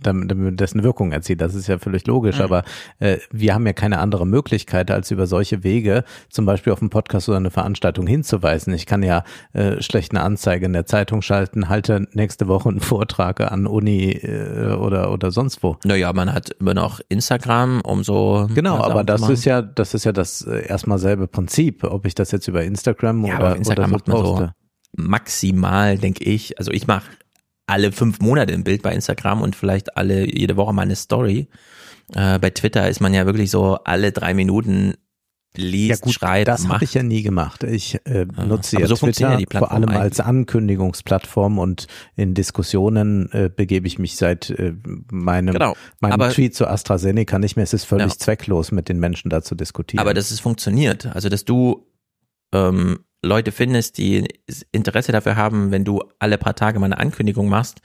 [0.00, 1.40] damit, damit eine Wirkung erzielt.
[1.40, 2.38] Das ist ja völlig logisch.
[2.38, 2.44] Mhm.
[2.44, 2.62] Aber
[3.00, 6.90] äh, wir haben ja keine andere Möglichkeit, als über solche Wege zum Beispiel auf einen
[6.90, 8.72] Podcast oder eine Veranstaltung hinzuweisen.
[8.72, 12.78] Ich kann ja äh, schlecht eine Anzeige in der Zeitung schalten, halte nächste Woche einen
[12.80, 15.76] Vortrag an Uni äh, oder oder sonst wo.
[15.84, 18.76] Naja, man hat immer noch Instagram, um so genau.
[18.76, 22.30] Aber das ist ja das ist ja das äh, erstmal selbe Prinzip, ob ich das
[22.30, 24.44] jetzt über Instagram ja, oder, Instagram oder so poste.
[24.44, 24.65] So
[24.96, 27.10] maximal, denke ich, also ich mache
[27.66, 31.48] alle fünf Monate ein Bild bei Instagram und vielleicht alle jede Woche mal eine Story.
[32.14, 34.94] Äh, bei Twitter ist man ja wirklich so alle drei Minuten
[35.56, 37.62] liest, ja gut, schreibt, Das habe ich ja nie gemacht.
[37.64, 40.00] Ich äh, nutze ja, so Twitter vor allem eigentlich.
[40.00, 44.74] als Ankündigungsplattform und in Diskussionen äh, begebe ich mich seit äh,
[45.10, 45.74] meinem, genau.
[46.00, 47.64] meinem aber, Tweet zu AstraZeneca nicht mehr.
[47.64, 48.18] Es ist völlig ja.
[48.18, 50.00] zwecklos, mit den Menschen da zu diskutieren.
[50.00, 51.86] Aber dass es funktioniert, also dass du
[52.52, 54.26] ähm, Leute findest, die
[54.72, 57.80] Interesse dafür haben, wenn du alle paar Tage mal eine Ankündigung machst,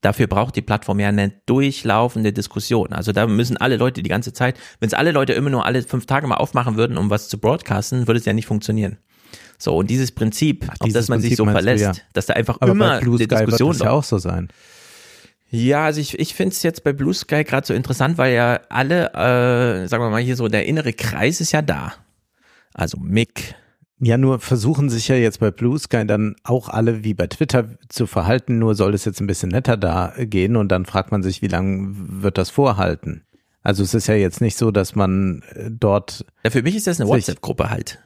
[0.00, 2.92] dafür braucht die Plattform ja eine durchlaufende Diskussion.
[2.92, 5.82] Also da müssen alle Leute die ganze Zeit, wenn es alle Leute immer nur alle
[5.82, 8.98] fünf Tage mal aufmachen würden, um was zu broadcasten, würde es ja nicht funktionieren.
[9.58, 11.92] So, und dieses Prinzip, Ach, dieses auf das man Prinzip sich so verlässt, ja.
[12.12, 14.48] dass da einfach Aber immer eine Diskussion wird das ja auch so sein.
[15.50, 18.60] Ja, also ich, ich finde es jetzt bei Blue Sky gerade so interessant, weil ja
[18.70, 21.92] alle, äh, sagen wir mal hier so, der innere Kreis ist ja da.
[22.72, 23.54] Also Mick,
[24.04, 27.68] ja, nur versuchen sich ja jetzt bei Blue Sky dann auch alle wie bei Twitter
[27.88, 31.22] zu verhalten, nur soll es jetzt ein bisschen netter da gehen und dann fragt man
[31.22, 33.22] sich, wie lange wird das vorhalten?
[33.62, 36.26] Also es ist ja jetzt nicht so, dass man äh, dort.
[36.42, 38.00] Ja, für mich ist das eine WhatsApp-Gruppe halt.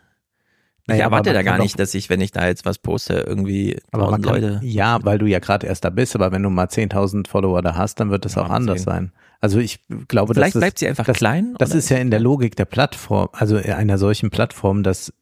[0.82, 3.78] Ich naja, erwarte da gar nicht, dass ich, wenn ich da jetzt was poste, irgendwie
[3.90, 4.61] aber man kann, Leute.
[4.62, 7.74] Ja, weil du ja gerade erst da bist, aber wenn du mal 10.000 Follower da
[7.74, 8.85] hast, dann wird das ja, auch anders 10.
[8.85, 9.12] sein.
[9.40, 11.54] Also ich glaube, Vielleicht bleibt sie einfach das, klein.
[11.59, 15.12] Das ist ja in der Logik der Plattform, also einer solchen Plattform, dass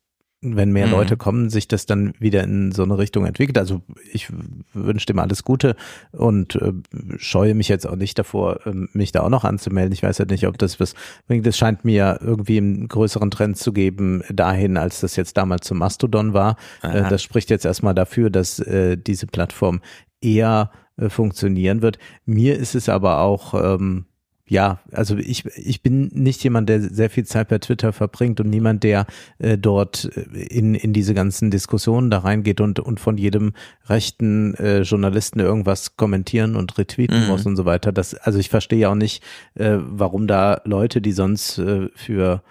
[0.44, 0.92] wenn mehr mhm.
[0.92, 3.58] Leute kommen, sich das dann wieder in so eine Richtung entwickelt.
[3.58, 4.28] Also ich
[4.72, 5.76] wünsche dem alles Gute
[6.12, 6.72] und äh,
[7.16, 9.92] scheue mich jetzt auch nicht davor, äh, mich da auch noch anzumelden.
[9.92, 10.94] Ich weiß ja nicht, ob das was
[11.26, 11.46] bringt.
[11.46, 15.78] Es scheint mir irgendwie einen größeren Trend zu geben dahin, als das jetzt damals zum
[15.78, 16.56] Mastodon war.
[16.82, 19.80] Äh, das spricht jetzt erstmal dafür, dass äh, diese Plattform
[20.20, 21.98] eher äh, funktionieren wird.
[22.24, 24.06] Mir ist es aber auch ähm,
[24.46, 28.50] ja, also ich, ich bin nicht jemand, der sehr viel Zeit bei Twitter verbringt und
[28.50, 29.06] niemand, der
[29.38, 33.54] äh, dort äh, in, in diese ganzen Diskussionen da reingeht und, und von jedem
[33.86, 37.28] rechten äh, Journalisten irgendwas kommentieren und retweeten mhm.
[37.28, 37.90] muss und so weiter.
[37.90, 39.22] Das, also ich verstehe auch nicht,
[39.54, 42.42] äh, warum da Leute, die sonst äh, für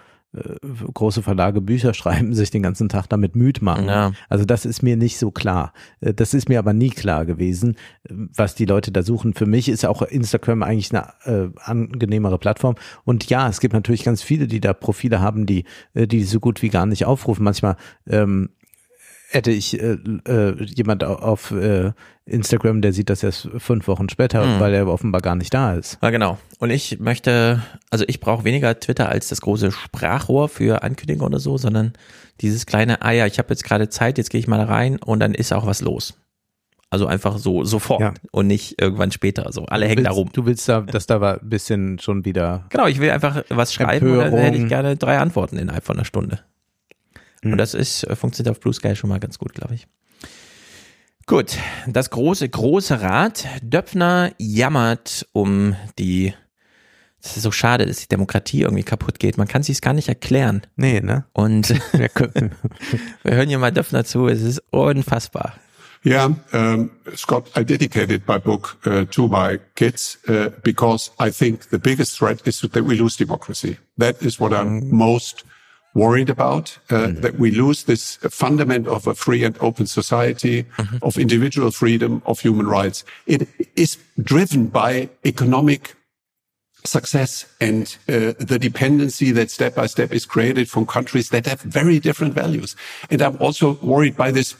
[0.93, 3.85] große Verlage Bücher schreiben, sich den ganzen Tag damit müd machen.
[3.85, 4.11] Ja.
[4.29, 5.73] Also das ist mir nicht so klar.
[6.01, 7.75] Äh, das ist mir aber nie klar gewesen,
[8.09, 9.33] was die Leute da suchen.
[9.33, 12.75] Für mich ist auch Instagram eigentlich eine äh, angenehmere Plattform.
[13.03, 16.39] Und ja, es gibt natürlich ganz viele, die da Profile haben, die, äh, die so
[16.39, 17.43] gut wie gar nicht aufrufen.
[17.43, 17.75] Manchmal
[18.07, 18.49] ähm,
[19.33, 21.91] hätte ich äh, äh, jemand auf äh,
[22.25, 24.59] Instagram, der sieht das erst fünf Wochen später, mhm.
[24.59, 25.97] weil er offenbar gar nicht da ist.
[26.01, 26.37] Ja, genau.
[26.59, 31.39] Und ich möchte, also ich brauche weniger Twitter als das große Sprachrohr für Ankündigungen oder
[31.39, 31.93] so, sondern
[32.41, 35.19] dieses kleine, ah ja, ich habe jetzt gerade Zeit, jetzt gehe ich mal rein und
[35.19, 36.13] dann ist auch was los.
[36.89, 38.13] Also einfach so sofort ja.
[38.31, 39.51] und nicht irgendwann später.
[39.51, 40.29] So alle hängen willst, da rum.
[40.31, 42.65] Du willst da, dass da ein bisschen schon wieder.
[42.69, 44.25] Genau, ich will einfach was schreiben Empörung.
[44.25, 46.41] und dann hätte ich gerne drei Antworten innerhalb von einer Stunde.
[47.43, 47.53] Mhm.
[47.53, 49.87] Und das ist, äh, funktioniert auf Blue Sky schon mal ganz gut, glaube ich.
[51.25, 53.47] Gut, das große, große Rad.
[53.61, 56.33] Döpfner jammert um die,
[57.21, 59.37] das ist so schade, dass die Demokratie irgendwie kaputt geht.
[59.37, 60.63] Man kann sich es gar nicht erklären.
[60.75, 61.25] Nee, ne?
[61.31, 62.51] Und wir
[63.23, 65.53] hören hier mal Döpfner zu, es ist unfassbar.
[66.05, 71.69] Yeah, um, Scott, I dedicated my book uh, to my kids uh, because I think
[71.69, 73.77] the biggest threat is that we lose democracy.
[73.97, 74.91] That is what I'm mm.
[74.91, 75.45] most
[75.93, 77.21] worried about, uh, mm-hmm.
[77.21, 80.97] that we lose this fundament of a free and open society, mm-hmm.
[81.01, 83.03] of individual freedom, of human rights.
[83.27, 85.95] It is driven by economic
[86.85, 91.61] success and uh, the dependency that step by step is created from countries that have
[91.61, 92.75] very different values.
[93.09, 94.55] And I'm also worried by this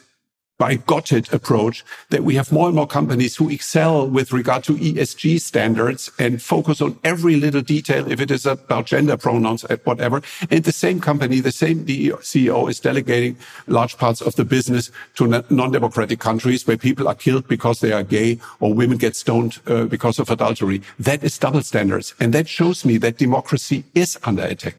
[0.57, 5.41] bigoted approach that we have more and more companies who excel with regard to ESG
[5.41, 10.21] standards and focus on every little detail, if it is about gender pronouns at whatever.
[10.49, 13.37] And the same company, the same CEO is delegating
[13.67, 18.03] large parts of the business to non-democratic countries where people are killed because they are
[18.03, 20.81] gay or women get stoned uh, because of adultery.
[20.99, 22.13] That is double standards.
[22.19, 24.75] And that shows me that democracy is under attack.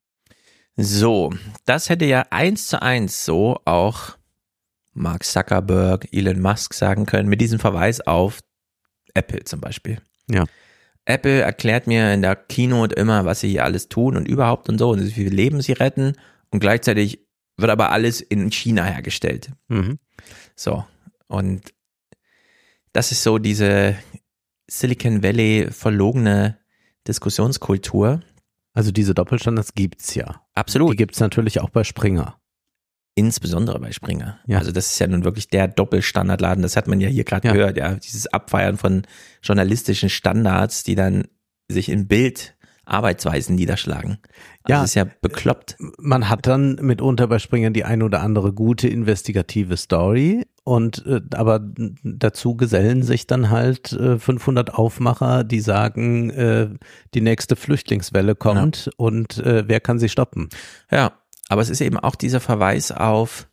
[0.77, 1.31] So,
[1.67, 4.17] das hätte ja eins zu eins so auch
[4.95, 8.41] Mark Zuckerberg, Elon Musk sagen können, mit diesem Verweis auf
[9.13, 9.99] Apple zum Beispiel.
[10.31, 10.45] Ja.
[11.05, 14.79] Apple erklärt mir in der Keynote immer, was sie hier alles tun und überhaupt und
[14.79, 16.15] so und wie viele Leben sie retten
[16.51, 17.27] und gleichzeitig
[17.57, 19.53] wird aber alles in China hergestellt.
[19.69, 19.99] Mhm.
[20.57, 20.85] So.
[21.27, 21.73] Und
[22.93, 23.97] das ist so diese
[24.67, 26.59] Silicon Valley verlogene
[27.07, 28.21] Diskussionskultur.
[28.73, 30.43] Also diese Doppelstandards gibt's ja.
[30.55, 30.93] Absolut.
[30.93, 32.41] Die gibt's natürlich auch bei Springer.
[33.17, 34.39] Insbesondere bei Springer.
[34.47, 34.59] Ja.
[34.59, 36.63] Also das ist ja nun wirklich der Doppelstandardladen.
[36.63, 37.55] Das hat man ja hier gerade ja.
[37.55, 37.95] gehört, ja.
[37.95, 39.03] Dieses Abfeiern von
[39.43, 41.25] journalistischen Standards, die dann
[41.69, 42.55] sich in Bild
[42.87, 44.19] Arbeitsweisen niederschlagen.
[44.63, 45.77] Also ja, das ist ja bekloppt.
[45.99, 51.21] Man hat dann mitunter bei Springer die ein oder andere gute investigative Story und äh,
[51.35, 51.61] aber
[52.03, 56.69] dazu gesellen sich dann halt äh, 500 Aufmacher, die sagen, äh,
[57.15, 58.93] die nächste Flüchtlingswelle kommt ja.
[58.97, 60.49] und äh, wer kann sie stoppen?
[60.91, 61.13] Ja,
[61.49, 63.49] aber es ist eben auch dieser Verweis auf,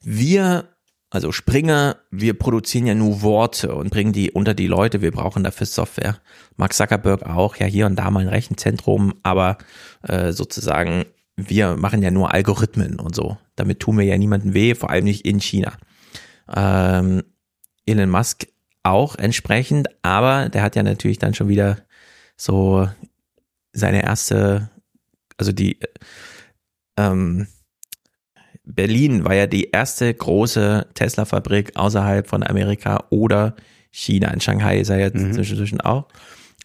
[0.00, 0.68] wir,
[1.10, 5.44] also Springer, wir produzieren ja nur Worte und bringen die unter die Leute, wir brauchen
[5.44, 6.20] dafür Software.
[6.56, 9.58] Mark Zuckerberg auch, ja hier und da mal ein Rechenzentrum, aber
[10.02, 13.36] äh, sozusagen, wir machen ja nur Algorithmen und so.
[13.56, 15.72] Damit tun wir ja niemandem weh, vor allem nicht in China.
[16.54, 17.24] Ähm,
[17.86, 18.46] Elon Musk
[18.82, 21.78] auch entsprechend, aber der hat ja natürlich dann schon wieder
[22.36, 22.88] so
[23.72, 24.70] seine erste,
[25.36, 25.78] also die
[26.96, 27.46] ähm,
[28.64, 33.54] Berlin war ja die erste große Tesla-Fabrik außerhalb von Amerika oder
[33.90, 34.28] China.
[34.30, 35.32] In Shanghai ist er jetzt mhm.
[35.32, 36.08] zwischen auch.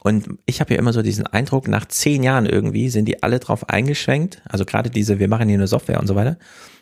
[0.03, 3.39] Und ich habe ja immer so diesen Eindruck, nach zehn Jahren irgendwie sind die alle
[3.39, 6.37] drauf eingeschränkt, also gerade diese, wir machen hier eine Software und so weiter,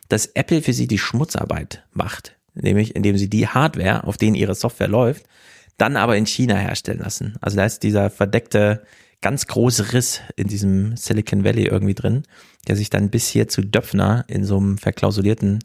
[0.07, 2.37] dass Apple für sie die Schmutzarbeit macht.
[2.53, 5.25] Nämlich, indem sie die Hardware, auf denen ihre Software läuft,
[5.77, 7.35] dann aber in China herstellen lassen.
[7.41, 8.83] Also da ist dieser verdeckte
[9.21, 12.23] ganz große Riss in diesem Silicon Valley irgendwie drin,
[12.67, 15.59] der sich dann bis hier zu Döpfner in so einem verklausulierten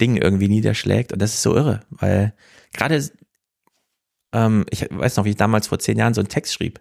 [0.00, 1.12] Ding irgendwie niederschlägt.
[1.12, 2.34] Und das ist so irre, weil
[2.72, 3.02] gerade,
[4.32, 6.80] ähm, ich weiß noch, wie ich damals vor zehn Jahren so einen Text schrieb.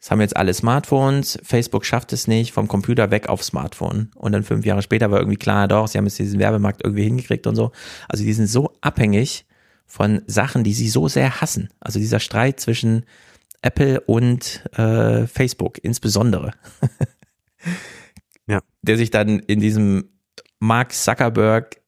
[0.00, 1.40] Das haben jetzt alle Smartphones.
[1.42, 4.12] Facebook schafft es nicht, vom Computer weg auf Smartphone.
[4.14, 7.02] Und dann fünf Jahre später war irgendwie klar, doch, sie haben jetzt diesen Werbemarkt irgendwie
[7.02, 7.72] hingekriegt und so.
[8.08, 9.44] Also die sind so abhängig
[9.86, 11.70] von Sachen, die sie so sehr hassen.
[11.80, 13.06] Also dieser Streit zwischen
[13.62, 16.52] Apple und äh, Facebook insbesondere.
[18.46, 18.60] ja.
[18.82, 20.10] Der sich dann in diesem
[20.60, 21.80] Mark Zuckerberg,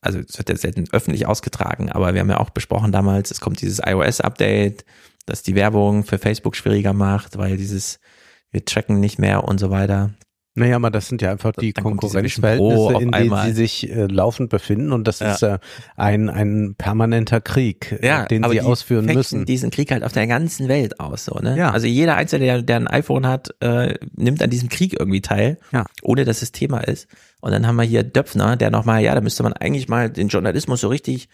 [0.00, 3.40] also es wird ja selten öffentlich ausgetragen, aber wir haben ja auch besprochen damals, es
[3.40, 4.84] kommt dieses iOS-Update,
[5.26, 7.98] das die Werbung für Facebook schwieriger macht, weil dieses,
[8.50, 10.14] wir tracken nicht mehr und so weiter.
[10.58, 14.90] Naja, aber das sind ja einfach die Konkurrenzverhältnisse, in denen sie sich äh, laufend befinden
[14.90, 15.34] und das ja.
[15.34, 15.58] ist äh,
[15.96, 19.44] ein, ein permanenter Krieg, äh, ja, den sie ausführen müssen.
[19.44, 21.58] diesen Krieg halt auf der ganzen Welt aus, so, ne?
[21.58, 21.72] Ja.
[21.72, 25.58] Also jeder Einzelne, der, der ein iPhone hat, äh, nimmt an diesem Krieg irgendwie teil,
[25.72, 25.84] ja.
[26.02, 27.06] ohne dass es Thema ist.
[27.42, 30.28] Und dann haben wir hier Döpfner, der nochmal, ja, da müsste man eigentlich mal den
[30.28, 31.28] Journalismus so richtig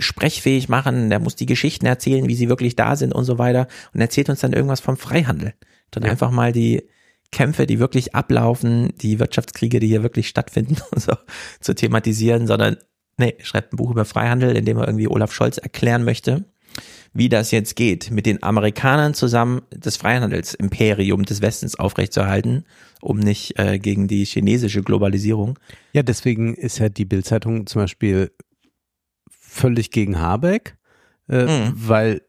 [0.00, 3.68] sprechfähig machen, der muss die Geschichten erzählen, wie sie wirklich da sind und so weiter
[3.94, 5.54] und erzählt uns dann irgendwas vom Freihandel.
[5.92, 6.10] Dann ja.
[6.10, 6.82] einfach mal die
[7.30, 11.12] Kämpfe, die wirklich ablaufen, die Wirtschaftskriege, die hier wirklich stattfinden und so
[11.60, 12.76] zu thematisieren, sondern
[13.18, 16.44] nee, schreibt ein Buch über Freihandel, in dem er irgendwie Olaf Scholz erklären möchte,
[17.12, 22.64] wie das jetzt geht, mit den Amerikanern zusammen das Freihandelsimperium des Westens aufrechtzuerhalten,
[23.00, 25.58] um nicht äh, gegen die chinesische Globalisierung.
[25.92, 28.30] Ja, deswegen ist ja die Bildzeitung zum Beispiel
[29.28, 30.76] völlig gegen Habeck,
[31.28, 31.72] äh, mhm.
[31.74, 32.22] weil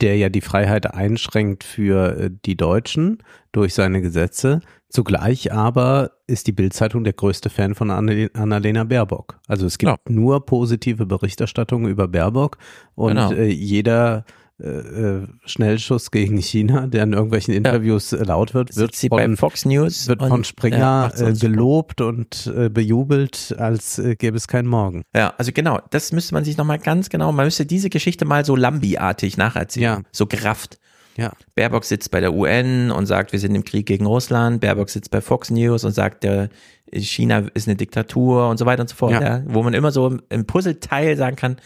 [0.00, 3.18] der ja die Freiheit einschränkt für äh, die Deutschen
[3.52, 4.60] durch seine Gesetze.
[4.88, 9.38] Zugleich aber ist die Bildzeitung der größte Fan von Annalena Baerbock.
[9.46, 9.98] Also es gibt ja.
[10.08, 12.58] nur positive Berichterstattungen über Baerbock
[12.96, 13.32] und genau.
[13.32, 14.24] äh, jeder
[14.60, 18.22] äh, äh, Schnellschuss gegen China, der in irgendwelchen Interviews ja.
[18.22, 22.68] laut wird, wird sie von, Fox News wird von Springer ja, äh, gelobt und äh,
[22.68, 25.02] bejubelt, als äh, gäbe es keinen Morgen.
[25.14, 28.44] Ja, also genau, das müsste man sich nochmal ganz genau, man müsste diese Geschichte mal
[28.44, 30.08] so Lambi-artig nacherzählen, ja.
[30.12, 30.78] so gerafft.
[31.16, 31.32] Ja.
[31.54, 34.60] Baerbock sitzt bei der UN und sagt, wir sind im Krieg gegen Russland.
[34.60, 36.48] Baerbock sitzt bei Fox News und sagt, der
[36.92, 39.12] China ist eine Diktatur und so weiter und so fort.
[39.12, 39.42] Ja.
[39.46, 41.56] Wo man immer so im Puzzleteil sagen kann,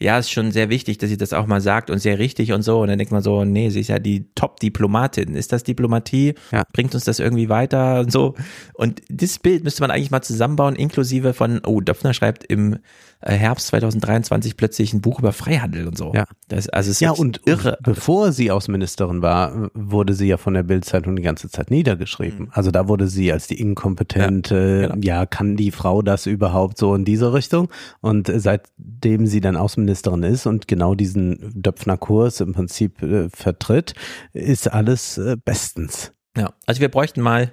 [0.00, 2.62] ja, ist schon sehr wichtig, dass sie das auch mal sagt und sehr richtig und
[2.62, 2.80] so.
[2.80, 5.34] Und dann denkt man so, nee, sie ist ja die Top-Diplomatin.
[5.34, 6.34] Ist das Diplomatie?
[6.52, 6.64] Ja.
[6.72, 8.34] Bringt uns das irgendwie weiter und so?
[8.72, 12.78] Und das Bild müsste man eigentlich mal zusammenbauen, inklusive von, oh, Döpfner schreibt im
[13.22, 16.12] Herbst 2023 plötzlich ein Buch über Freihandel und so.
[16.14, 17.78] Ja, das, also es ja und irre.
[17.82, 22.46] bevor sie Außenministerin war, wurde sie ja von der Bildzeitung die ganze Zeit niedergeschrieben.
[22.46, 22.50] Mhm.
[22.52, 25.06] Also da wurde sie als die inkompetente, ja, genau.
[25.06, 27.68] ja, kann die Frau das überhaupt so in diese Richtung?
[28.00, 33.94] Und seitdem sie dann Außenministerin ist und genau diesen Döpfner Kurs im Prinzip äh, vertritt,
[34.32, 36.12] ist alles äh, bestens.
[36.36, 37.52] Ja, also wir bräuchten mal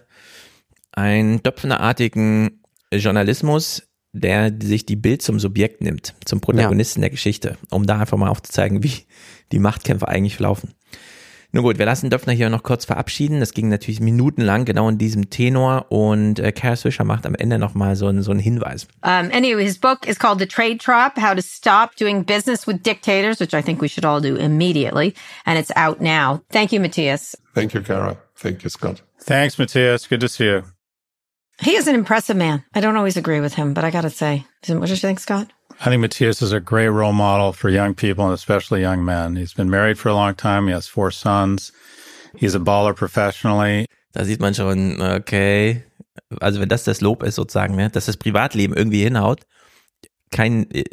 [0.91, 7.03] einen Döpfnerartigen Journalismus, der sich die Bild zum Subjekt nimmt, zum Protagonisten ja.
[7.03, 9.05] der Geschichte, um da einfach mal aufzuzeigen, wie
[9.51, 10.73] die Machtkämpfe eigentlich laufen.
[11.53, 13.39] Nun gut, wir lassen Döpfner hier noch kurz verabschieden.
[13.39, 17.57] Das ging natürlich minutenlang genau in diesem Tenor und äh, Kara Swisher macht am Ende
[17.57, 18.85] nochmal so, einen, so einen Hinweis.
[19.01, 22.83] Um, anyway, his book is called The Trade Trap, How to Stop Doing Business with
[22.83, 25.15] Dictators, which I think we should all do immediately.
[25.45, 26.41] And it's out now.
[26.51, 27.35] Thank you, Matthias.
[27.55, 28.17] Thank you, Kara.
[28.35, 29.01] Thank you, Scott.
[29.21, 30.05] Thanks, Matthias.
[30.05, 30.76] Good to see you.
[31.61, 32.63] He is an impressive man.
[32.73, 35.19] I don't always agree with him, but I got to say, what do you think,
[35.19, 35.47] Scott?
[35.79, 39.35] I think Matthias is a great role model for young people and especially young men.
[39.35, 40.67] He's been married for a long time.
[40.67, 41.71] He has four sons.
[42.35, 43.85] He's a baller professionally.
[44.13, 45.83] Da sieht man schon, okay,
[46.41, 49.41] also wenn das das Lob ist sozusagen, ne, dass das Privatleben irgendwie hinhaut,
[50.31, 50.83] kein, äh,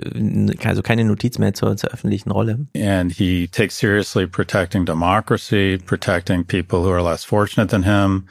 [0.65, 2.67] also keine Notiz mehr zur, zur öffentlichen Rolle.
[2.77, 8.27] And he takes seriously protecting democracy, protecting people who are less fortunate than him.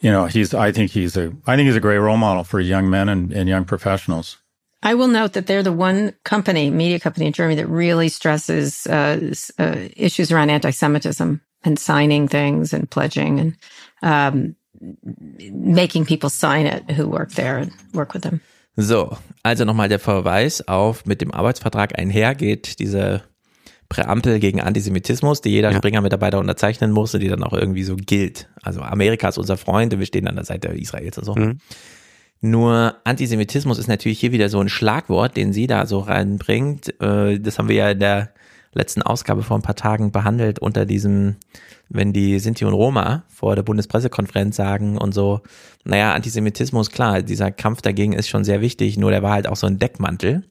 [0.00, 2.60] You know, he's, I think he's a, I think he's a great role model for
[2.60, 4.38] young men and, and young professionals.
[4.82, 8.86] I will note that they're the one company, media company in Germany that really stresses
[8.86, 13.56] uh, uh, issues around anti-Semitism and signing things and pledging and
[14.02, 14.56] um,
[15.38, 18.40] making people sign it who work there and work with them.
[18.76, 23.22] So, also nochmal der Verweis auf mit dem Arbeitsvertrag einhergeht, diese
[23.92, 25.76] Präambel gegen Antisemitismus, die jeder ja.
[25.76, 28.48] Springer-Mitarbeiter unterzeichnen muss und die dann auch irgendwie so gilt.
[28.62, 31.34] Also Amerika ist unser Freund und wir stehen an der Seite Israels und so.
[31.34, 31.58] Mhm.
[32.40, 37.00] Nur Antisemitismus ist natürlich hier wieder so ein Schlagwort, den sie da so reinbringt.
[37.02, 38.30] Äh, das haben wir ja in der
[38.72, 41.36] letzten Ausgabe vor ein paar Tagen behandelt unter diesem,
[41.90, 45.42] wenn die Sinti und Roma vor der Bundespressekonferenz sagen und so,
[45.84, 49.56] naja, Antisemitismus, klar, dieser Kampf dagegen ist schon sehr wichtig, nur der war halt auch
[49.56, 50.44] so ein Deckmantel,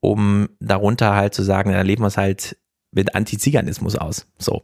[0.00, 2.56] um darunter halt zu sagen, da leben wir es halt
[2.92, 4.26] mit Antiziganismus aus.
[4.38, 4.62] So.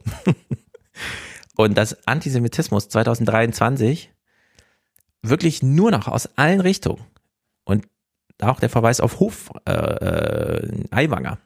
[1.55, 4.11] Und dass Antisemitismus 2023
[5.21, 7.01] wirklich nur noch aus allen Richtungen
[7.65, 7.85] und
[8.41, 11.37] auch der Verweis auf Hof äh, äh, Aiwanger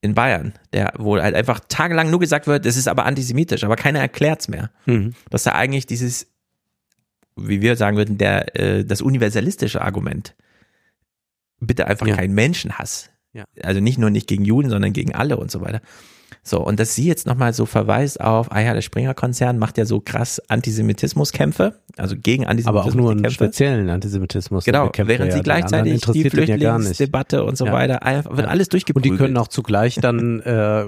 [0.00, 3.76] in Bayern, der, wo halt einfach tagelang nur gesagt wird, das ist aber antisemitisch, aber
[3.76, 4.70] keiner erklärt's mehr.
[4.86, 5.14] Mhm.
[5.28, 6.26] Dass da eigentlich dieses,
[7.36, 10.34] wie wir sagen würden, der, äh, das universalistische Argument,
[11.60, 12.16] bitte einfach ja.
[12.16, 13.10] keinen Menschenhass.
[13.32, 13.44] Ja.
[13.62, 15.80] Also nicht nur nicht gegen Juden, sondern gegen alle und so weiter.
[16.42, 19.84] So, und dass sie jetzt nochmal so verweist auf, ah ja, der Springer-Konzern macht ja
[19.84, 22.66] so krass Antisemitismuskämpfe, also gegen Antisemitismus.
[22.66, 24.64] Aber auch nur einen speziellen Antisemitismus.
[24.64, 29.12] Genau, während sie gleichzeitig die Flüchtlingsdebatte ja und so weiter, wird alles durchgeprügelt.
[29.12, 30.84] Und die können auch zugleich dann äh,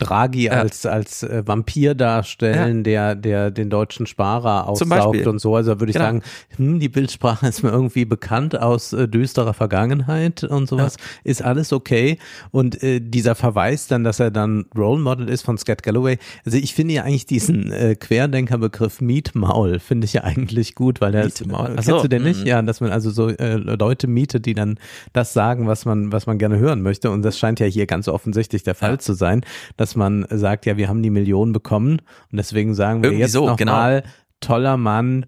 [0.00, 5.56] Draghi als, als äh, Vampir darstellen, der, der den deutschen Sparer aussaugt und so.
[5.56, 6.06] Also würde ich genau.
[6.06, 6.22] sagen,
[6.56, 10.96] hm, die Bildsprache ist mir irgendwie bekannt aus äh, düsterer Vergangenheit und sowas.
[11.24, 12.18] Ist alles okay.
[12.50, 16.18] Und äh, dieser Verweis dann, dass er dann Role Model ist von Scott Galloway.
[16.44, 21.00] Also ich finde ja eigentlich diesen äh, Querdenkerbegriff Meat Maul finde ich ja eigentlich gut,
[21.00, 22.40] weil der ist, äh, kennst du den nicht?
[22.40, 22.46] Mhm.
[22.46, 24.78] Ja, dass man also so äh, Leute mietet, die dann
[25.12, 28.08] das sagen, was man was man gerne hören möchte und das scheint ja hier ganz
[28.08, 28.98] offensichtlich der Fall ja.
[28.98, 29.42] zu sein,
[29.76, 32.00] dass man sagt, ja, wir haben die Millionen bekommen
[32.30, 33.72] und deswegen sagen wir Irgendwie jetzt so, noch genau.
[33.72, 34.02] mal
[34.42, 35.26] toller Mann,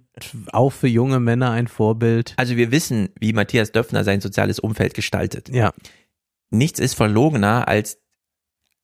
[0.53, 2.35] auch für junge Männer ein Vorbild.
[2.37, 5.49] Also wir wissen, wie Matthias Döpfner sein soziales Umfeld gestaltet.
[5.49, 5.73] Ja.
[6.51, 7.99] Nichts ist verlogener, als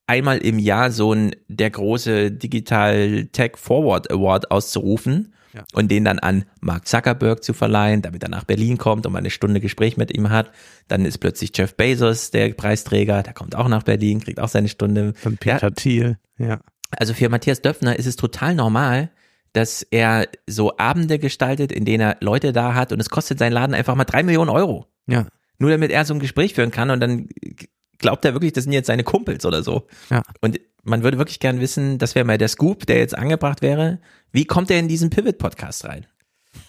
[0.06, 5.64] einmal im Jahr so ein der große Digital Tech Forward Award auszurufen ja.
[5.72, 9.18] und den dann an Mark Zuckerberg zu verleihen, damit er nach Berlin kommt und mal
[9.18, 10.50] eine Stunde Gespräch mit ihm hat.
[10.88, 14.68] Dann ist plötzlich Jeff Bezos der Preisträger, der kommt auch nach Berlin, kriegt auch seine
[14.68, 15.14] Stunde.
[15.14, 15.70] Von Peter ja.
[15.70, 16.60] Thiel, ja.
[16.96, 19.10] Also für Matthias Döpfner ist es total normal,
[19.52, 23.52] dass er so Abende gestaltet, in denen er Leute da hat und es kostet seinen
[23.52, 24.86] Laden einfach mal drei Millionen Euro.
[25.06, 25.26] Ja.
[25.58, 27.28] Nur damit er so ein Gespräch führen kann und dann
[28.00, 29.86] glaubt er wirklich, das sind jetzt seine Kumpels oder so.
[30.10, 30.22] Ja.
[30.40, 34.00] Und man würde wirklich gern wissen, das wäre mal der Scoop, der jetzt angebracht wäre.
[34.32, 36.06] Wie kommt er in diesen Pivot-Podcast rein?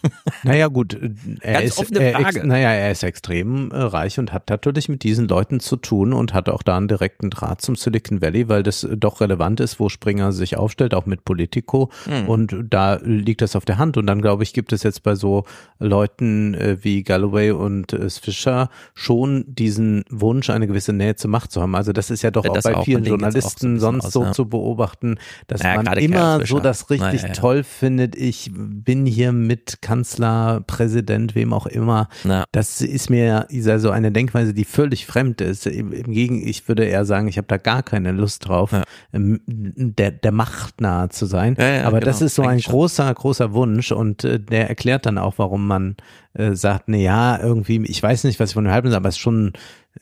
[0.44, 0.98] Naja, gut,
[1.40, 5.02] er Ganz ist, er, ex, naja, er ist extrem äh, reich und hat natürlich mit
[5.02, 8.62] diesen Leuten zu tun und hat auch da einen direkten Draht zum Silicon Valley, weil
[8.62, 11.90] das doch relevant ist, wo Springer sich aufstellt, auch mit Politico.
[12.06, 12.28] Mhm.
[12.28, 13.96] Und da liegt das auf der Hand.
[13.96, 15.44] Und dann, glaube ich, gibt es jetzt bei so
[15.78, 21.52] Leuten äh, wie Galloway und äh, Fischer schon diesen Wunsch, eine gewisse Nähe zur Macht
[21.52, 21.74] zu haben.
[21.74, 24.32] Also das ist ja doch auch bei auch vielen Journalisten so sonst aus, so ja.
[24.32, 28.16] zu beobachten, dass ja, man immer so das richtig naja, toll findet.
[28.16, 32.08] Ich bin hier mit Kanzler, Präsident, wem auch immer.
[32.24, 32.44] Ja.
[32.52, 35.66] Das ist mir so eine Denkweise, die völlig fremd ist.
[35.66, 38.82] Im, im Gegen, ich würde eher sagen, ich habe da gar keine Lust drauf, ja.
[39.12, 41.56] Ähm, der, der Macht nahe zu sein.
[41.58, 42.10] Ja, Aber genau.
[42.10, 45.96] das ist so ein großer, großer Wunsch und äh, der erklärt dann auch, warum man
[46.34, 49.08] äh, sagt, na ja, irgendwie, ich weiß nicht, was ich von dem halten soll, aber
[49.08, 49.52] es ist schon,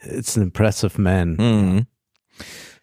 [0.03, 1.37] it's an impressive man.
[1.37, 1.87] Mhm.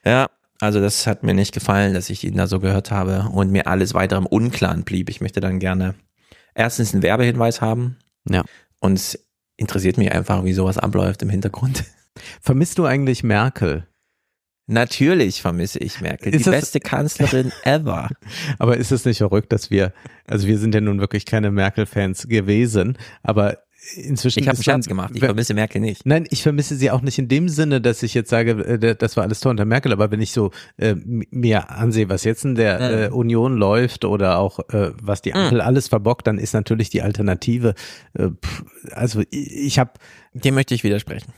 [0.06, 0.28] Ja,
[0.60, 3.68] also das hat mir nicht gefallen, dass ich ihn da so gehört habe und mir
[3.68, 5.10] alles weiter im Unklaren blieb.
[5.10, 5.96] Ich möchte dann gerne
[6.58, 7.98] erstens einen Werbehinweis haben.
[8.30, 8.44] Ja.
[8.80, 11.86] Und es interessiert mich einfach, wie sowas abläuft im Hintergrund.
[12.42, 13.88] Vermisst du eigentlich Merkel?
[14.70, 18.10] Natürlich vermisse ich Merkel, ist die beste Kanzlerin ever.
[18.60, 19.94] Aber ist es nicht verrückt, dass wir,
[20.26, 23.60] also wir sind ja nun wirklich keine Merkel-Fans gewesen, aber
[23.96, 24.40] inzwischen.
[24.40, 25.12] Ich habe einen Scherz gemacht.
[25.14, 26.06] Ich vermisse Merkel nicht.
[26.06, 29.18] Nein, ich vermisse sie auch nicht in dem Sinne, dass ich jetzt sage, äh, das
[29.18, 29.92] war alles toll unter Merkel.
[29.92, 33.14] Aber wenn ich so äh, mir ansehe, was jetzt in der mhm.
[33.14, 35.66] äh, Union läuft oder auch äh, was die Ampel mhm.
[35.68, 37.74] alles verbockt, dann ist natürlich die Alternative.
[38.14, 39.92] Äh, pff, also ich habe.
[40.34, 41.34] Dem möchte ich widersprechen.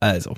[0.00, 0.34] Also.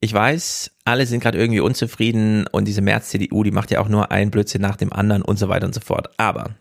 [0.00, 4.10] Ich weiß, alle sind gerade irgendwie unzufrieden und diese März-CDU, die macht ja auch nur
[4.10, 6.10] ein Blödsinn nach dem anderen und so weiter und so fort.
[6.18, 6.56] Aber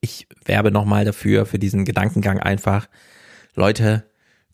[0.00, 2.88] ich werbe nochmal dafür, für diesen Gedankengang einfach.
[3.54, 4.04] Leute,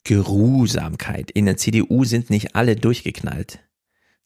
[0.04, 1.30] Geruhsamkeit.
[1.30, 3.60] In der CDU sind nicht alle durchgeknallt.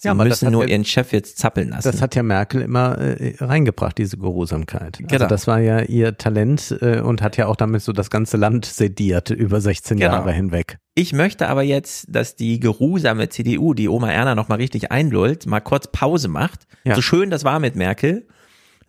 [0.01, 1.91] Sie ja, müssen nur ja, ihren Chef jetzt zappeln lassen.
[1.91, 4.99] Das hat ja Merkel immer äh, reingebracht, diese Geruhsamkeit.
[4.99, 5.13] Also genau.
[5.15, 8.37] Also das war ja ihr Talent äh, und hat ja auch damit so das ganze
[8.37, 10.13] Land sediert über 16 genau.
[10.13, 10.79] Jahre hinweg.
[10.95, 15.47] Ich möchte aber jetzt, dass die geruhsame CDU, die Oma Erna noch mal richtig einlullt,
[15.47, 16.69] mal kurz Pause macht.
[16.85, 16.95] Ja.
[16.95, 18.29] So schön das war mit Merkel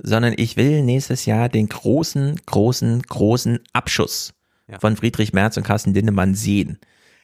[0.01, 4.33] sondern ich will nächstes Jahr den großen, großen, großen Abschuss
[4.67, 4.79] ja.
[4.79, 6.79] von Friedrich Merz und Carsten Lindemann sehen.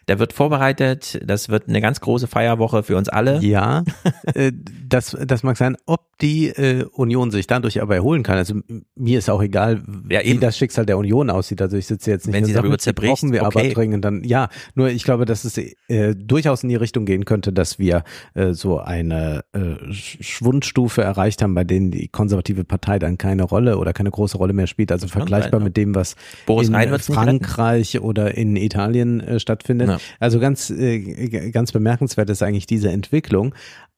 [0.07, 1.19] Der wird vorbereitet.
[1.25, 3.39] Das wird eine ganz große Feierwoche für uns alle.
[3.41, 3.83] Ja,
[4.33, 4.51] äh,
[4.87, 5.77] das, das mag sein.
[5.85, 8.55] Ob die äh, Union sich dadurch aber erholen kann, also
[8.95, 11.61] mir ist auch egal, ja, wie das Schicksal der Union aussieht.
[11.61, 12.35] Also ich sitze jetzt nicht.
[12.35, 13.59] Wenn sie darüber zerbricht, brauchen wir okay.
[13.59, 14.23] aber dringend dann.
[14.23, 18.03] Ja, nur ich glaube, dass es äh, durchaus in die Richtung gehen könnte, dass wir
[18.33, 23.77] äh, so eine äh, Schwundstufe erreicht haben, bei denen die konservative Partei dann keine Rolle
[23.77, 24.91] oder keine große Rolle mehr spielt.
[24.91, 29.89] Also vergleichbar mit dem, was Boris in Frankreich oder in Italien äh, stattfindet.
[29.89, 29.94] Ja.
[30.19, 33.53] Also ganz, äh, ganz bemerkenswert ist eigentlich diese Entwicklung.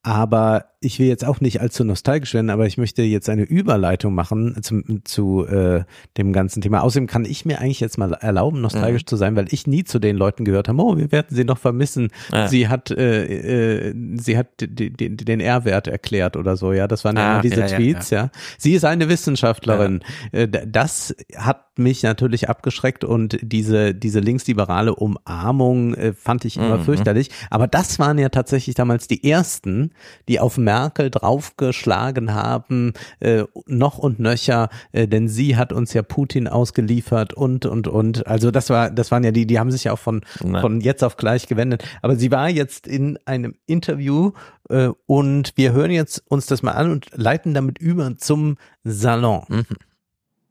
[0.08, 4.16] aber ich will jetzt auch nicht allzu nostalgisch werden, aber ich möchte jetzt eine Überleitung
[4.16, 5.84] machen zum, zu äh,
[6.18, 6.82] dem ganzen Thema.
[6.82, 9.08] Außerdem kann ich mir eigentlich jetzt mal erlauben, nostalgisch mhm.
[9.08, 11.58] zu sein, weil ich nie zu den Leuten gehört habe, oh, wir werden sie noch
[11.58, 12.10] vermissen.
[12.32, 12.48] Ja.
[12.48, 16.88] Sie hat, äh, äh, sie hat den R-Wert erklärt oder so, ja.
[16.88, 20.02] Das waren ja ah, diese ja, Tweets, ja, ja, Sie ist eine Wissenschaftlerin.
[20.32, 26.78] Äh, das hat mich natürlich abgeschreckt und diese, diese linksliberale Umarmung äh, fand ich immer
[26.78, 26.84] mhm.
[26.84, 27.30] fürchterlich.
[27.49, 29.91] Aber das waren ja tatsächlich damals die ersten,
[30.28, 36.01] die auf Merkel draufgeschlagen haben, äh, noch und nöcher, äh, denn sie hat uns ja
[36.01, 38.28] Putin ausgeliefert und, und, und.
[38.28, 41.03] Also das war, das waren ja die, die haben sich ja auch von, von jetzt
[41.03, 41.84] auf gleich gewendet.
[42.01, 44.32] Aber sie war jetzt in einem Interview
[44.69, 49.43] äh, und wir hören jetzt uns das mal an und leiten damit über zum Salon.
[49.47, 49.65] Mhm.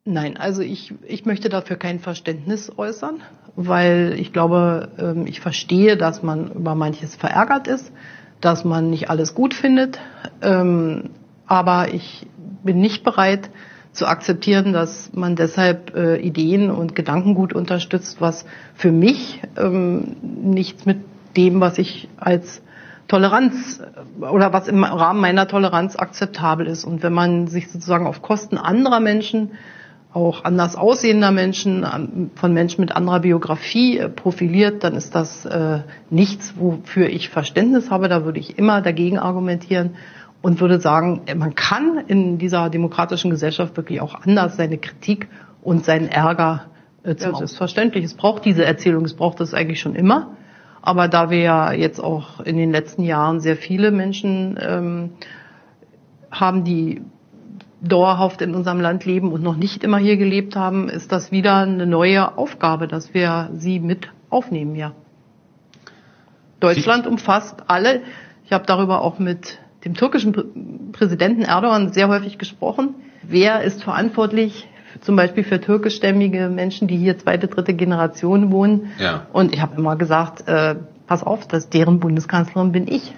[0.07, 3.23] Nein, also ich, ich möchte dafür kein Verständnis äußern,
[3.57, 7.93] weil ich glaube, ähm, ich verstehe, dass man über manches verärgert ist
[8.41, 9.99] dass man nicht alles gut findet.
[10.43, 11.11] Ähm,
[11.47, 12.27] aber ich
[12.65, 13.51] bin nicht bereit
[13.93, 18.45] zu akzeptieren, dass man deshalb äh, Ideen und Gedankengut unterstützt, was
[18.75, 20.99] für mich ähm, nichts mit
[21.37, 22.63] dem, was ich als
[23.09, 23.81] Toleranz
[24.21, 26.85] äh, oder was im Rahmen meiner Toleranz akzeptabel ist.
[26.85, 29.53] Und wenn man sich sozusagen auf Kosten anderer Menschen
[30.17, 35.81] auch anders aussehender Menschen, von Menschen mit anderer Biografie äh, profiliert, dann ist das äh,
[36.09, 38.09] nichts, wofür ich Verständnis habe.
[38.09, 39.97] Da würde ich immer dagegen argumentieren
[40.41, 45.29] und würde sagen, man kann in dieser demokratischen Gesellschaft wirklich auch anders seine Kritik
[45.63, 46.65] und seinen Ärger
[47.03, 48.03] äh, zum ja, Das ist verständlich.
[48.03, 50.31] Es braucht diese Erzählung, es braucht das eigentlich schon immer.
[50.81, 55.11] Aber da wir ja jetzt auch in den letzten Jahren sehr viele Menschen ähm,
[56.31, 57.03] haben, die
[57.81, 61.57] dauerhaft in unserem Land leben und noch nicht immer hier gelebt haben, ist das wieder
[61.57, 64.93] eine neue Aufgabe, dass wir sie mit aufnehmen, ja.
[66.61, 68.01] Deutschland umfasst alle.
[68.45, 72.95] Ich habe darüber auch mit dem türkischen Präsidenten Erdogan sehr häufig gesprochen.
[73.23, 74.67] Wer ist verantwortlich
[75.01, 78.93] zum Beispiel für türkischstämmige Menschen, die hier zweite, dritte Generation wohnen?
[78.99, 79.27] Ja.
[79.33, 83.15] Und ich habe immer gesagt, äh, pass auf, dass deren Bundeskanzlerin bin ich.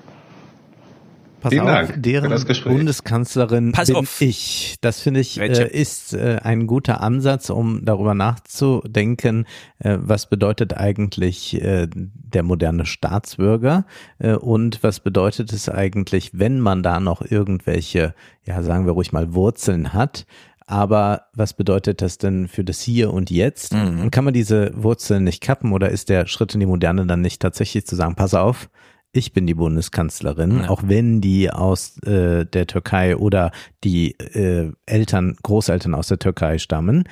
[1.40, 4.20] Pass Vielen auf, Dank deren Bundeskanzlerin Pass bin auf.
[4.20, 4.76] ich.
[4.80, 9.46] Das finde ich äh, ist äh, ein guter Ansatz, um darüber nachzudenken,
[9.78, 13.86] äh, was bedeutet eigentlich äh, der moderne Staatsbürger
[14.18, 18.14] äh, und was bedeutet es eigentlich, wenn man da noch irgendwelche,
[18.44, 20.26] ja sagen wir ruhig mal Wurzeln hat.
[20.66, 23.72] Aber was bedeutet das denn für das Hier und Jetzt?
[23.72, 24.00] Mhm.
[24.00, 27.22] Und kann man diese Wurzeln nicht kappen oder ist der Schritt in die Moderne dann
[27.22, 28.68] nicht tatsächlich zu sagen, pass auf,
[29.12, 30.68] ich bin die Bundeskanzlerin, ja.
[30.68, 33.52] auch wenn die aus äh, der Türkei oder
[33.84, 37.04] die äh, Eltern, Großeltern aus der Türkei stammen.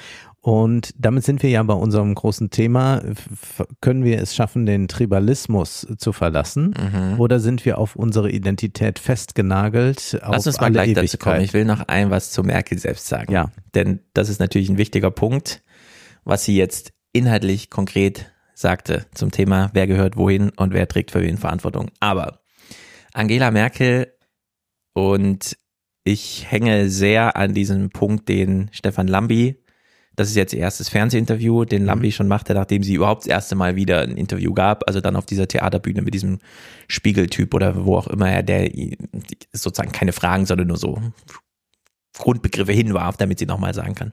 [0.47, 3.03] Und damit sind wir ja bei unserem großen Thema.
[3.81, 6.73] Können wir es schaffen, den Tribalismus zu verlassen?
[6.79, 7.19] Mhm.
[7.19, 10.17] Oder sind wir auf unsere Identität festgenagelt?
[10.23, 11.05] Lass uns mal gleich Ewigkeit?
[11.05, 11.41] dazu kommen.
[11.41, 13.33] Ich will noch ein was zu Merkel selbst sagen.
[13.33, 13.51] Ja.
[13.75, 15.65] Denn das ist natürlich ein wichtiger Punkt,
[16.23, 21.23] was sie jetzt inhaltlich konkret sagte zum Thema, wer gehört wohin und wer trägt für
[21.23, 21.91] wen Verantwortung.
[22.01, 22.41] Aber
[23.13, 24.13] Angela Merkel
[24.95, 25.57] und
[26.05, 29.63] ich hänge sehr an diesem Punkt, den Stefan Lambi,
[30.15, 31.89] das ist jetzt ihr erstes Fernsehinterview, den mhm.
[31.89, 35.17] Lambi schon machte, nachdem sie überhaupt das erste Mal wieder ein Interview gab, also dann
[35.17, 36.39] auf dieser Theaterbühne mit diesem
[36.89, 38.71] Spiegeltyp oder wo auch immer er, der
[39.53, 40.99] sozusagen keine Fragen, sondern nur so
[42.17, 44.13] Grundbegriffe hinwarf, damit sie nochmal sagen kann.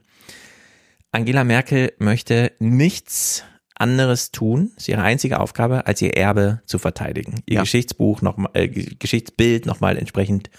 [1.12, 3.44] Angela Merkel möchte nichts
[3.74, 7.42] anderes tun, ist ihre einzige Aufgabe, als ihr Erbe zu verteidigen.
[7.46, 7.60] Ihr ja.
[7.62, 10.50] Geschichtsbuch noch äh, Geschichtsbild nochmal entsprechend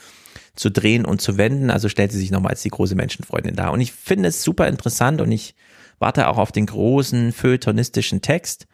[0.55, 1.69] zu drehen und zu wenden.
[1.69, 3.71] Also stellt sie sich nochmal als die große Menschenfreundin dar.
[3.71, 5.55] Und ich finde es super interessant und ich
[5.99, 8.67] warte auch auf den großen feuilletonistischen Text.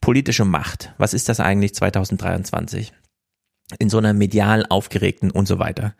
[0.00, 0.92] Politische Macht.
[0.98, 2.92] Was ist das eigentlich 2023?
[3.78, 5.94] In so einer medial aufgeregten und so weiter.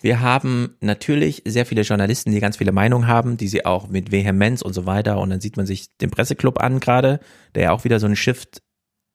[0.00, 4.10] Wir haben natürlich sehr viele Journalisten, die ganz viele Meinungen haben, die sie auch mit
[4.10, 5.18] Vehemenz und so weiter.
[5.18, 7.20] Und dann sieht man sich den Presseclub an gerade,
[7.54, 8.62] der ja auch wieder so einen Shift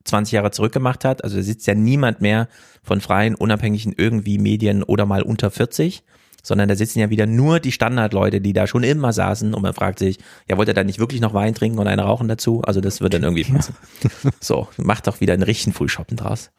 [0.05, 1.23] 20 Jahre zurückgemacht hat.
[1.23, 2.47] Also da sitzt ja niemand mehr
[2.83, 6.03] von freien, unabhängigen irgendwie Medien oder mal unter 40,
[6.43, 9.73] sondern da sitzen ja wieder nur die Standardleute, die da schon immer saßen und man
[9.73, 12.61] fragt sich, ja, wollt ihr da nicht wirklich noch Wein trinken und eine rauchen dazu?
[12.61, 13.75] Also das wird dann irgendwie passen.
[14.03, 14.29] Ja.
[14.39, 16.51] So, macht doch wieder einen richtigen Frühshoppen draus.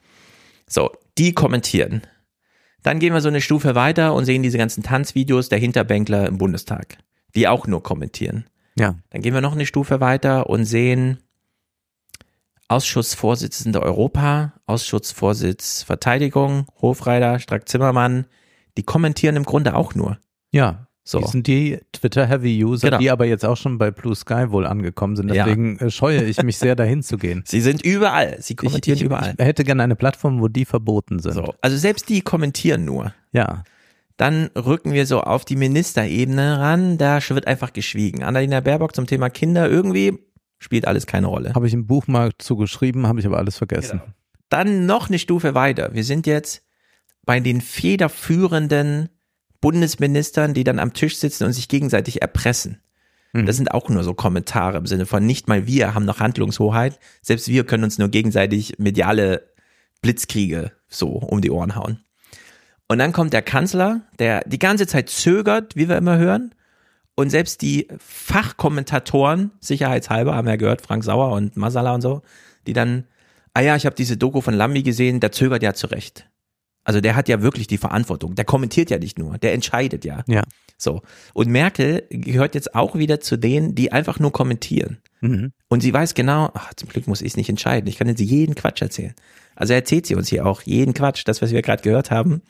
[0.67, 2.01] So, die kommentieren.
[2.87, 6.37] Dann gehen wir so eine Stufe weiter und sehen diese ganzen Tanzvideos der Hinterbänkler im
[6.37, 6.99] Bundestag,
[7.35, 8.45] die auch nur kommentieren.
[8.79, 8.95] Ja.
[9.09, 11.17] Dann gehen wir noch eine Stufe weiter und sehen
[12.69, 18.25] Ausschussvorsitzende Europa, Ausschussvorsitz Verteidigung, Hofreiter, Strack Zimmermann,
[18.77, 20.17] die kommentieren im Grunde auch nur.
[20.51, 20.86] Ja.
[21.07, 21.19] So.
[21.19, 22.99] Die sind die Twitter-Heavy-User, genau.
[22.99, 25.31] die aber jetzt auch schon bei Blue Sky wohl angekommen sind.
[25.31, 25.87] Deswegen ja.
[25.87, 27.43] Äh, scheue ich mich sehr, dahin zu gehen.
[27.47, 28.35] Sie sind überall.
[28.41, 29.33] Sie kommentieren ich, ich, überall.
[29.37, 31.33] Ich hätte gerne eine Plattform, wo die verboten sind.
[31.33, 31.53] So.
[31.61, 33.13] Also selbst die kommentieren nur.
[33.31, 33.63] Ja.
[34.17, 36.97] Dann rücken wir so auf die Ministerebene ran.
[36.97, 38.23] Da wird einfach geschwiegen.
[38.23, 40.19] Annalena Baerbock zum Thema Kinder irgendwie
[40.59, 41.53] spielt alles keine Rolle.
[41.53, 44.01] Habe ich im Buch mal zugeschrieben, habe ich aber alles vergessen.
[44.01, 44.13] Genau.
[44.49, 45.93] Dann noch eine Stufe weiter.
[45.93, 46.65] Wir sind jetzt
[47.25, 49.09] bei den federführenden
[49.61, 52.81] Bundesministern, die dann am Tisch sitzen und sich gegenseitig erpressen.
[53.33, 53.45] Mhm.
[53.45, 56.99] Das sind auch nur so Kommentare im Sinne von nicht mal wir haben noch Handlungshoheit,
[57.21, 59.49] selbst wir können uns nur gegenseitig mediale
[60.01, 61.99] Blitzkriege so um die Ohren hauen.
[62.87, 66.53] Und dann kommt der Kanzler, der die ganze Zeit zögert, wie wir immer hören.
[67.15, 72.21] Und selbst die Fachkommentatoren, sicherheitshalber, haben wir ja gehört, Frank Sauer und Masala und so,
[72.67, 73.05] die dann,
[73.53, 76.29] ah ja, ich habe diese Doku von Lambi gesehen, der zögert ja zurecht.
[76.87, 78.35] Also der hat ja wirklich die Verantwortung.
[78.35, 80.23] Der kommentiert ja nicht nur, der entscheidet ja.
[80.25, 80.43] Ja.
[80.77, 81.01] So.
[81.33, 84.99] Und Merkel gehört jetzt auch wieder zu denen, die einfach nur kommentieren.
[85.19, 85.51] Mhm.
[85.67, 87.89] Und sie weiß genau, ach, zum Glück muss ich es nicht entscheiden.
[87.89, 89.13] Ich kann jetzt jeden Quatsch erzählen.
[89.53, 91.23] Also erzählt sie uns hier auch jeden Quatsch.
[91.25, 92.41] Das, was wir gerade gehört haben,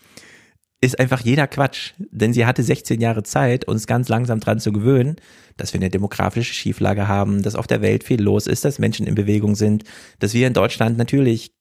[0.82, 1.94] ist einfach jeder Quatsch.
[1.98, 5.16] Denn sie hatte 16 Jahre Zeit, uns ganz langsam dran zu gewöhnen,
[5.56, 9.08] dass wir eine demografische Schieflage haben, dass auf der Welt viel los ist, dass Menschen
[9.08, 9.84] in Bewegung sind,
[10.20, 11.57] dass wir in Deutschland natürlich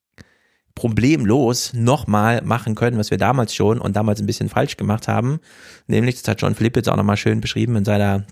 [0.77, 5.41] problemlos nochmal machen können, was wir damals schon und damals ein bisschen falsch gemacht haben.
[5.89, 8.25] Nämlich, das hat John Philipp jetzt auch nochmal schön beschrieben in seiner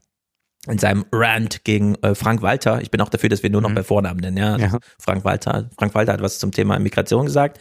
[0.66, 2.80] in seinem Rant gegen äh, Frank Walter.
[2.80, 3.74] Ich bin auch dafür, dass wir nur noch mhm.
[3.74, 4.56] bei Vornamen nennen, ja.
[4.56, 4.78] ja.
[4.98, 5.68] Frank Walter.
[5.78, 7.60] Frank Walter hat was zum Thema Migration gesagt.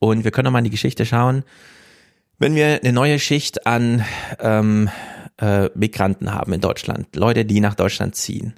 [0.00, 1.44] Und wir können nochmal in die Geschichte schauen.
[2.38, 4.04] Wenn wir eine neue Schicht an
[4.40, 4.90] ähm,
[5.40, 8.54] äh, Migranten haben in Deutschland, Leute, die nach Deutschland ziehen,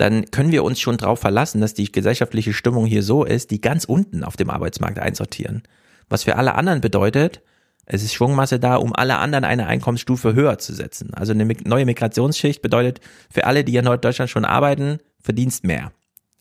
[0.00, 3.60] dann können wir uns schon darauf verlassen, dass die gesellschaftliche Stimmung hier so ist, die
[3.60, 5.62] ganz unten auf dem Arbeitsmarkt einsortieren.
[6.08, 7.42] Was für alle anderen bedeutet,
[7.84, 11.12] es ist Schwungmasse da, um alle anderen eine Einkommensstufe höher zu setzen.
[11.12, 15.92] Also eine neue Migrationsschicht bedeutet für alle, die in Deutschland schon arbeiten, verdienst mehr.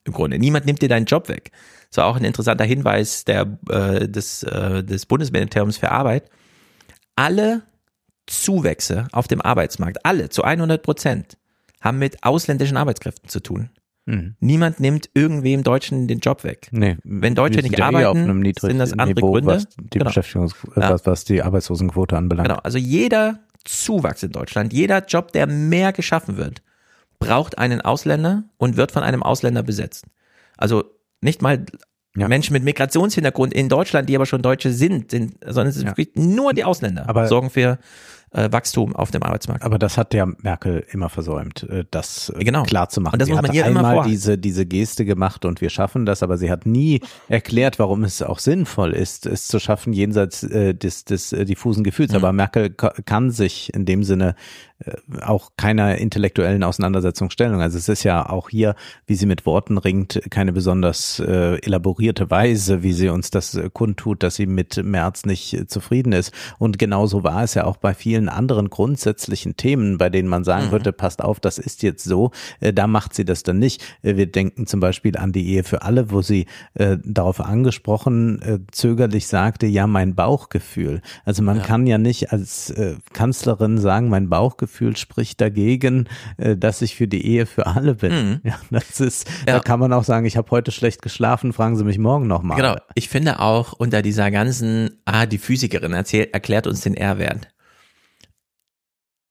[0.05, 0.39] Im Grunde.
[0.39, 1.51] Niemand nimmt dir deinen Job weg.
[1.89, 6.30] Das war auch ein interessanter Hinweis der, äh, des, äh, des Bundesministeriums für Arbeit.
[7.18, 7.64] Alle
[8.26, 11.38] Zuwächse auf dem Arbeitsmarkt, alle zu 100 Prozent,
[11.82, 13.69] haben mit ausländischen Arbeitskräften zu tun.
[14.05, 14.36] Mhm.
[14.39, 16.67] Niemand nimmt irgendwem Deutschen den Job weg.
[16.71, 19.47] Nee, Wenn Deutsche nicht arbeiten, sind das andere Niveau, Gründe.
[19.53, 20.09] Was die, genau.
[20.09, 20.89] Ja.
[20.89, 22.49] was, was die Arbeitslosenquote anbelangt.
[22.49, 26.63] Genau, also jeder Zuwachs in Deutschland, jeder Job, der mehr geschaffen wird,
[27.19, 30.05] braucht einen Ausländer und wird von einem Ausländer besetzt.
[30.57, 30.86] Also
[31.21, 31.65] nicht mal
[32.15, 32.27] ja.
[32.27, 36.05] Menschen mit Migrationshintergrund in Deutschland, die aber schon Deutsche sind, sind sondern es sind ja.
[36.15, 37.77] nur die Ausländer, aber sorgen für
[38.32, 39.63] äh, Wachstum auf dem Arbeitsmarkt.
[39.63, 42.63] Aber das hat der Merkel immer versäumt, äh, das äh, genau.
[42.63, 43.13] klar zu machen.
[43.13, 46.05] Und das sie muss man hier einmal immer diese, diese Geste gemacht und wir schaffen
[46.05, 50.43] das, aber sie hat nie erklärt, warum es auch sinnvoll ist, es zu schaffen jenseits
[50.43, 52.11] äh, des, des äh, diffusen Gefühls.
[52.11, 52.17] Mhm.
[52.17, 54.36] Aber Merkel kann sich in dem Sinne
[54.86, 57.59] äh, auch keiner intellektuellen Auseinandersetzung stellen.
[57.59, 58.75] Also es ist ja auch hier,
[59.07, 64.23] wie sie mit Worten ringt, keine besonders äh, elaborierte Weise, wie sie uns das kundtut,
[64.23, 66.32] dass sie mit März nicht zufrieden ist.
[66.57, 70.67] Und genauso war es ja auch bei vielen anderen grundsätzlichen Themen, bei denen man sagen
[70.67, 70.72] mhm.
[70.72, 73.82] würde, passt auf, das ist jetzt so, äh, da macht sie das dann nicht.
[74.01, 78.41] Äh, wir denken zum Beispiel an die Ehe für alle, wo sie äh, darauf angesprochen
[78.41, 81.01] äh, zögerlich sagte, ja, mein Bauchgefühl.
[81.24, 81.63] Also man ja.
[81.63, 86.07] kann ja nicht als äh, Kanzlerin sagen, mein Bauchgefühl Bauchgefühl spricht dagegen,
[86.38, 88.11] äh, dass ich für die Ehe für alle bin.
[88.11, 88.41] Mhm.
[88.49, 89.53] Ja, das ist, ja.
[89.53, 92.57] da kann man auch sagen, ich habe heute schlecht geschlafen, fragen Sie mich morgen nochmal.
[92.57, 92.76] Genau.
[92.95, 97.49] Ich finde auch unter dieser ganzen, ah, die Physikerin erzählt, erklärt uns den R-Wert.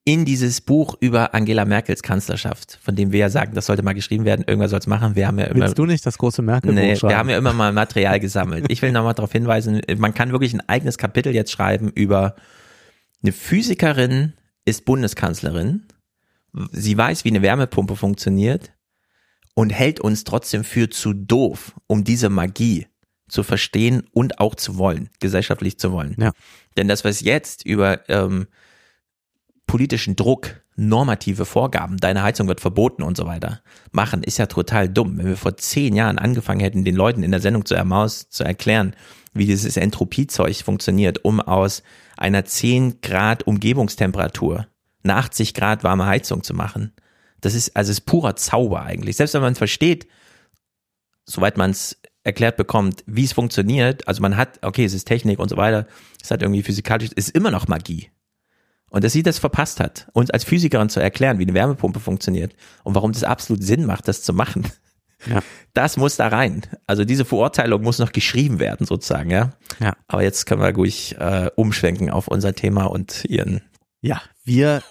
[0.08, 3.92] In dieses Buch über Angela Merkels Kanzlerschaft, von dem wir ja sagen, das sollte mal
[3.92, 5.16] geschrieben werden, irgendwer soll es machen.
[5.16, 5.66] Wir haben ja immer.
[5.66, 7.10] Willst du nicht das große Merkel nee, schreiben?
[7.10, 8.64] Wir haben ja immer mal Material gesammelt.
[8.70, 12.36] Ich will nochmal darauf hinweisen, man kann wirklich ein eigenes Kapitel jetzt schreiben über
[13.22, 14.32] eine Physikerin,
[14.64, 15.88] ist Bundeskanzlerin.
[16.72, 18.72] Sie weiß, wie eine Wärmepumpe funktioniert
[19.52, 22.86] und hält uns trotzdem für zu doof, um diese Magie
[23.28, 26.16] zu verstehen und auch zu wollen, gesellschaftlich zu wollen.
[26.18, 26.32] Ja.
[26.78, 28.46] Denn das, was jetzt über ähm,
[29.68, 33.60] politischen Druck, normative Vorgaben, deine Heizung wird verboten und so weiter,
[33.92, 35.18] machen, ist ja total dumm.
[35.18, 38.42] Wenn wir vor zehn Jahren angefangen hätten, den Leuten in der Sendung zu Ermaus zu
[38.42, 38.96] erklären,
[39.32, 41.84] wie dieses Entropiezeug funktioniert, um aus
[42.16, 44.66] einer 10 Grad Umgebungstemperatur
[45.04, 46.92] eine 80 Grad warme Heizung zu machen.
[47.40, 49.16] Das ist, also ist purer Zauber eigentlich.
[49.16, 50.08] Selbst wenn man versteht,
[51.24, 55.38] soweit man es erklärt bekommt, wie es funktioniert, also man hat, okay, es ist Technik
[55.38, 55.86] und so weiter,
[56.22, 58.10] es hat irgendwie physikalisch, es ist immer noch Magie.
[58.90, 62.54] Und dass sie das verpasst hat, uns als Physikerin zu erklären, wie eine Wärmepumpe funktioniert
[62.84, 64.66] und warum das absolut Sinn macht, das zu machen.
[65.26, 65.40] Ja.
[65.74, 66.62] Das muss da rein.
[66.88, 69.50] Also diese Verurteilung muss noch geschrieben werden, sozusagen, ja.
[69.78, 69.94] Ja.
[70.08, 73.60] Aber jetzt können wir ruhig äh, umschwenken auf unser Thema und ihren
[74.00, 74.82] Ja, wir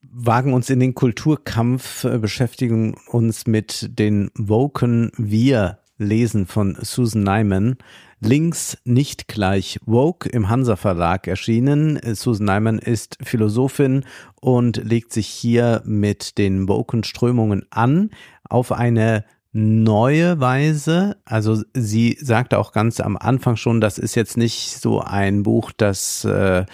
[0.00, 7.24] wagen uns in den Kulturkampf, äh, beschäftigen uns mit den Woken Wir lesen von Susan
[7.24, 7.76] Nyman.
[8.24, 11.98] Links nicht gleich Woke im Hansa Verlag erschienen.
[12.14, 14.04] Susan Nyman ist Philosophin
[14.40, 18.10] und legt sich hier mit den Woken Strömungen an
[18.48, 21.16] auf eine neue Weise.
[21.24, 25.72] Also sie sagte auch ganz am Anfang schon, das ist jetzt nicht so ein Buch,
[25.76, 26.64] das äh,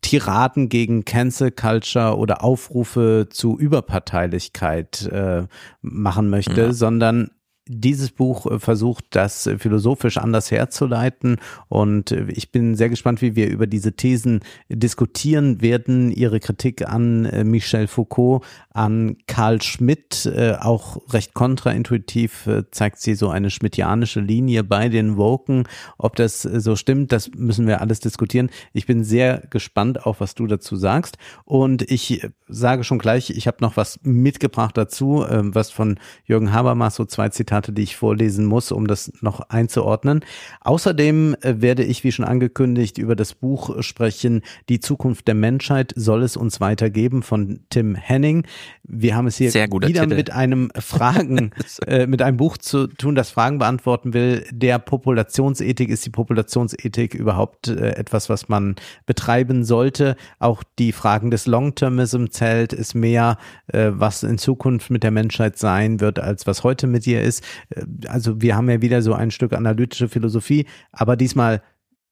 [0.00, 5.44] Tiraden gegen Cancel Culture oder Aufrufe zu Überparteilichkeit äh,
[5.82, 6.72] machen möchte, ja.
[6.72, 7.30] sondern
[7.72, 11.36] dieses Buch äh, versucht, das philosophisch anders herzuleiten.
[11.68, 16.10] Und äh, ich bin sehr gespannt, wie wir über diese Thesen diskutieren werden.
[16.10, 23.28] Ihre Kritik an äh, Michel Foucault, an Karl Schmidt, auch recht kontraintuitiv zeigt sie so
[23.28, 25.64] eine schmidtianische Linie bei den Woken.
[25.98, 28.50] Ob das so stimmt, das müssen wir alles diskutieren.
[28.72, 31.18] Ich bin sehr gespannt auf, was du dazu sagst.
[31.44, 36.94] Und ich sage schon gleich, ich habe noch was mitgebracht dazu, was von Jürgen Habermas,
[36.94, 40.24] so zwei Zitate Zitate, die ich vorlesen muss, um das noch einzuordnen.
[40.60, 45.92] Außerdem äh, werde ich, wie schon angekündigt, über das Buch sprechen, Die Zukunft der Menschheit
[45.96, 48.46] soll es uns weitergeben von Tim Henning.
[48.82, 50.14] Wir haben es hier wieder Titel.
[50.14, 51.52] mit einem Fragen,
[51.86, 54.44] äh, mit einem Buch zu tun, das Fragen beantworten will.
[54.50, 60.16] Der Populationsethik ist die Populationsethik überhaupt äh, etwas, was man betreiben sollte.
[60.38, 63.38] Auch die Fragen des Long-Termism zählt, ist mehr,
[63.68, 67.44] äh, was in Zukunft mit der Menschheit sein wird, als was heute mit ihr ist.
[67.70, 71.62] Äh, also wir haben ja wieder so ein Stück analytische Philosophie, aber diesmal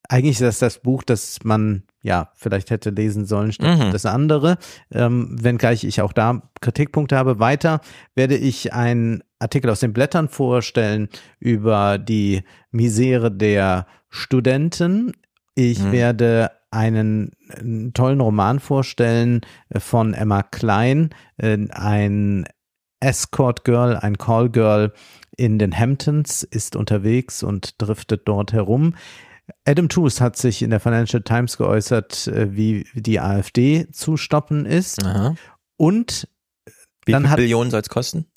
[0.09, 3.93] eigentlich ist das das Buch, das man ja vielleicht hätte lesen sollen statt mhm.
[3.93, 4.57] das andere.
[4.91, 7.41] Ähm, wenngleich ich auch da Kritikpunkte habe.
[7.41, 7.81] Weiter
[8.15, 11.09] werde ich einen Artikel aus den Blättern vorstellen
[11.39, 15.13] über die Misere der Studenten.
[15.55, 15.93] Ich mhm.
[15.93, 19.43] werde einen, einen, tollen Roman vorstellen
[19.77, 22.47] von Emma Klein, äh, ein
[23.01, 24.93] Escort Girl, ein Call Girl
[25.39, 28.95] in den Hamptons, ist unterwegs und driftet dort herum.
[29.65, 34.67] Adam Tooze hat sich in der Financial Times geäußert, äh, wie die AfD zu stoppen
[34.67, 35.03] ist.
[35.05, 35.37] Aha.
[35.77, 36.29] Und
[37.07, 38.27] wie dann viel hat, Billionen soll es kosten?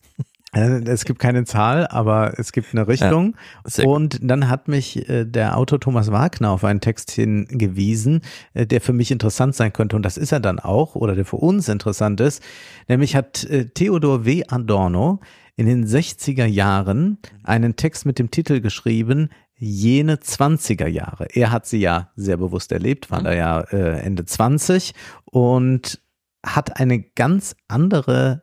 [0.54, 3.38] Äh, es gibt keine Zahl, aber es gibt eine Richtung.
[3.74, 8.20] Ja, und dann hat mich äh, der Autor Thomas Wagner auf einen Text hingewiesen,
[8.54, 9.96] der für mich interessant sein könnte.
[9.96, 12.44] Und das ist er dann auch, oder der für uns interessant ist.
[12.90, 14.44] Nämlich hat Theodor W.
[14.50, 15.22] Adorno
[15.62, 21.28] in den 60er Jahren einen Text mit dem Titel geschrieben, jene 20er Jahre.
[21.36, 23.26] Er hat sie ja sehr bewusst erlebt, war mhm.
[23.26, 24.96] da ja äh, Ende 20
[25.26, 26.02] und
[26.44, 28.42] hat eine ganz andere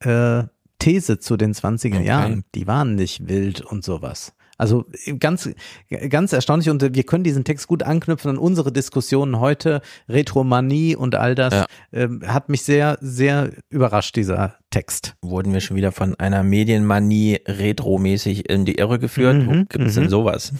[0.00, 0.44] äh,
[0.78, 2.04] These zu den 20er okay.
[2.06, 2.44] Jahren.
[2.54, 4.34] Die waren nicht wild und sowas.
[4.58, 4.84] Also
[5.20, 5.48] ganz,
[6.10, 9.80] ganz erstaunlich und wir können diesen Text gut anknüpfen an unsere Diskussionen heute.
[10.08, 11.66] Retromanie und all das ja.
[11.92, 15.14] äh, hat mich sehr, sehr überrascht, dieser Text.
[15.22, 19.36] Wurden wir schon wieder von einer Medienmanie retromäßig in die Irre geführt?
[19.36, 20.10] Mhm, Wo gibt es denn mhm.
[20.10, 20.52] sowas?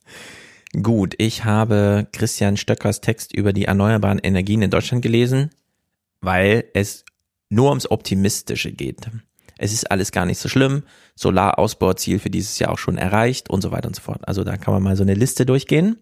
[0.82, 5.50] Gut, ich habe Christian Stöckers Text über die erneuerbaren Energien in Deutschland gelesen,
[6.20, 7.04] weil es
[7.48, 9.06] nur ums Optimistische geht
[9.60, 10.84] es ist alles gar nicht so schlimm,
[11.14, 14.26] Solarausbauziel für dieses Jahr auch schon erreicht und so weiter und so fort.
[14.26, 15.98] Also da kann man mal so eine Liste durchgehen.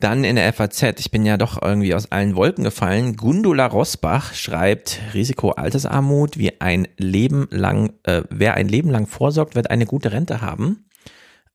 [0.00, 3.16] Dann in der FAZ, ich bin ja doch irgendwie aus allen Wolken gefallen.
[3.16, 9.54] Gundula Rosbach schreibt Risiko Altersarmut, wie ein Leben lang, äh, wer ein Leben lang vorsorgt,
[9.54, 10.86] wird eine gute Rente haben.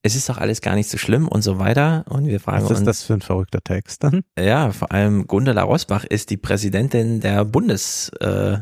[0.01, 2.05] Es ist doch alles gar nicht so schlimm und so weiter.
[2.09, 2.71] Und wir fragen uns.
[2.71, 4.23] Was ist das für ein verrückter Text dann?
[4.37, 8.59] Ja, vor allem Gundula Rosbach ist die Präsidentin der Bundes, äh,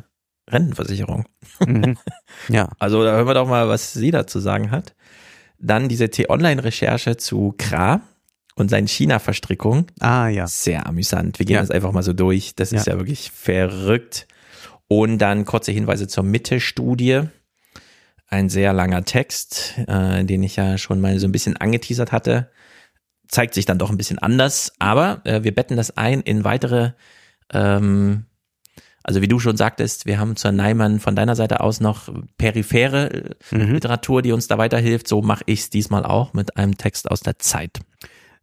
[0.52, 1.26] Rentenversicherung.
[1.66, 1.97] Mhm.
[2.47, 2.70] Ja.
[2.80, 4.95] Also da hören wir doch mal, was sie dazu sagen hat.
[5.60, 8.02] Dann diese T-Online-Recherche zu Kra
[8.56, 9.86] und seinen China-Verstrickungen.
[9.99, 10.47] Ah, ja.
[10.47, 11.38] Sehr amüsant.
[11.39, 11.62] Wir gehen ja.
[11.62, 12.56] das einfach mal so durch.
[12.56, 12.80] Das ja.
[12.80, 14.28] ist ja wirklich verrückt.
[14.88, 17.24] Und dann kurze Hinweise zur Mitte-Studie.
[18.28, 22.49] Ein sehr langer Text, äh, den ich ja schon mal so ein bisschen angeteasert hatte.
[23.28, 26.91] Zeigt sich dann doch ein bisschen anders, aber äh, wir betten das ein in weitere
[27.54, 28.26] ähm,
[29.04, 33.12] also wie du schon sagtest, wir haben zur Neimann von deiner Seite aus noch periphere
[33.12, 33.74] äh, mhm.
[33.74, 35.08] Literatur, die uns da weiterhilft.
[35.08, 37.80] So mache ich es diesmal auch mit einem Text aus der Zeit.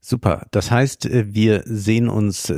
[0.00, 0.46] Super.
[0.52, 2.50] Das heißt, äh, wir sehen uns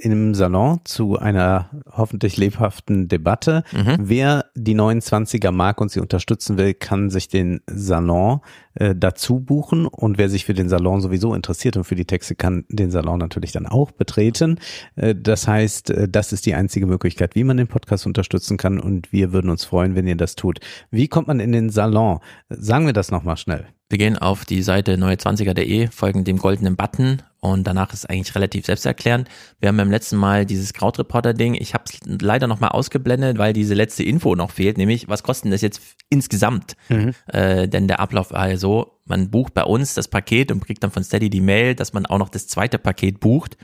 [0.00, 3.64] im Salon zu einer hoffentlich lebhaften Debatte.
[3.72, 3.96] Mhm.
[4.00, 8.40] Wer die 29er mag und sie unterstützen will, kann sich den Salon
[8.74, 9.86] äh, dazu buchen.
[9.86, 13.18] Und wer sich für den Salon sowieso interessiert und für die Texte, kann den Salon
[13.18, 14.58] natürlich dann auch betreten.
[14.96, 18.78] Äh, das heißt, äh, das ist die einzige Möglichkeit, wie man den Podcast unterstützen kann.
[18.78, 20.60] Und wir würden uns freuen, wenn ihr das tut.
[20.90, 22.20] Wie kommt man in den Salon?
[22.48, 23.66] Sagen wir das nochmal schnell.
[23.88, 28.66] Wir gehen auf die Seite neue20er.de, folgen dem goldenen Button und danach ist eigentlich relativ
[28.66, 29.28] selbsterklärend.
[29.58, 33.74] Wir haben beim letzten Mal dieses Krautreporter-Ding, ich habe es leider nochmal ausgeblendet, weil diese
[33.74, 36.76] letzte Info noch fehlt, nämlich was kostet das jetzt insgesamt?
[36.88, 37.14] Mhm.
[37.26, 40.84] Äh, denn der Ablauf war ja so, man bucht bei uns das Paket und kriegt
[40.84, 43.56] dann von Steady die Mail, dass man auch noch das zweite Paket bucht.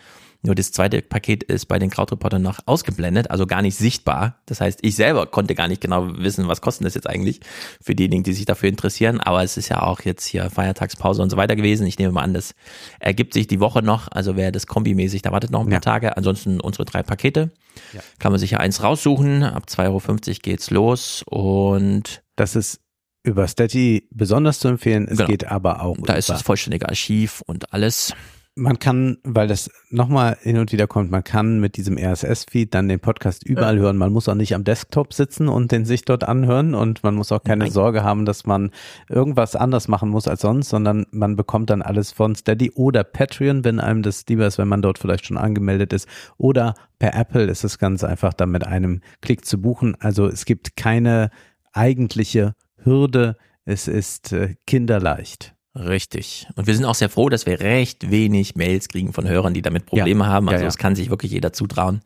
[0.43, 4.41] Nur das zweite Paket ist bei den Krautreportern noch ausgeblendet, also gar nicht sichtbar.
[4.47, 7.41] Das heißt, ich selber konnte gar nicht genau wissen, was kostet das jetzt eigentlich
[7.81, 9.21] für diejenigen, die sich dafür interessieren.
[9.21, 11.89] Aber es ist ja auch jetzt hier Feiertagspause und so weiter gewesen.
[11.89, 12.55] Ich nehme mal an, das
[13.01, 14.07] ergibt sich die Woche noch.
[14.13, 15.81] Also wer das kombimäßig, da wartet noch ein paar ja.
[15.81, 16.17] Tage.
[16.17, 17.51] Ansonsten unsere drei Pakete.
[17.93, 18.01] Ja.
[18.21, 19.43] Kann man sich ja eins raussuchen.
[19.43, 22.81] Ab 2,50 Euro geht's los und das ist
[23.25, 25.09] über Steady besonders zu empfehlen.
[25.09, 25.29] Es genau.
[25.29, 25.97] geht aber auch.
[25.99, 28.15] Da ist das vollständige Archiv und alles
[28.59, 32.89] man kann, weil das nochmal hin und wieder kommt, man kann mit diesem RSS-Feed dann
[32.89, 33.83] den Podcast überall ja.
[33.83, 33.97] hören.
[33.97, 37.33] Man muss auch nicht am Desktop sitzen und den sich dort anhören und man muss
[37.33, 37.73] auch keine Nein.
[37.73, 38.71] Sorge haben, dass man
[39.09, 43.65] irgendwas anders machen muss als sonst, sondern man bekommt dann alles von Steady oder Patreon,
[43.65, 47.45] wenn einem das lieber ist, wenn man dort vielleicht schon angemeldet ist oder per Apple
[47.45, 49.97] ist es ganz einfach dann mit einem Klick zu buchen.
[50.01, 51.31] Also es gibt keine
[51.73, 53.37] eigentliche Hürde.
[53.65, 55.55] Es ist äh, kinderleicht.
[55.79, 56.47] Richtig.
[56.57, 59.63] Und wir sind auch sehr froh, dass wir recht wenig Mails kriegen von Hörern, die
[59.63, 60.31] damit Probleme ja.
[60.31, 60.49] haben.
[60.49, 60.83] Also es ja, ja.
[60.83, 62.01] kann sich wirklich jeder zutrauen.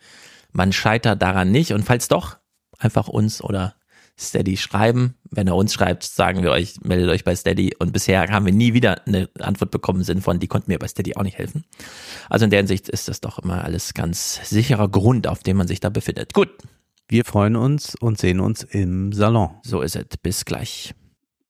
[0.52, 1.72] Man scheitert daran nicht.
[1.72, 2.36] Und falls doch,
[2.78, 3.74] einfach uns oder
[4.18, 5.14] Steady schreiben.
[5.30, 7.74] Wenn er uns schreibt, sagen wir euch, meldet euch bei Steady.
[7.78, 10.78] Und bisher haben wir nie wieder eine Antwort bekommen im Sinne von, die konnten mir
[10.78, 11.64] bei Steady auch nicht helfen.
[12.28, 15.66] Also in der Hinsicht ist das doch immer alles ganz sicherer Grund, auf dem man
[15.66, 16.34] sich da befindet.
[16.34, 16.50] Gut.
[17.08, 19.50] Wir freuen uns und sehen uns im Salon.
[19.62, 20.04] So ist es.
[20.22, 20.94] Bis gleich.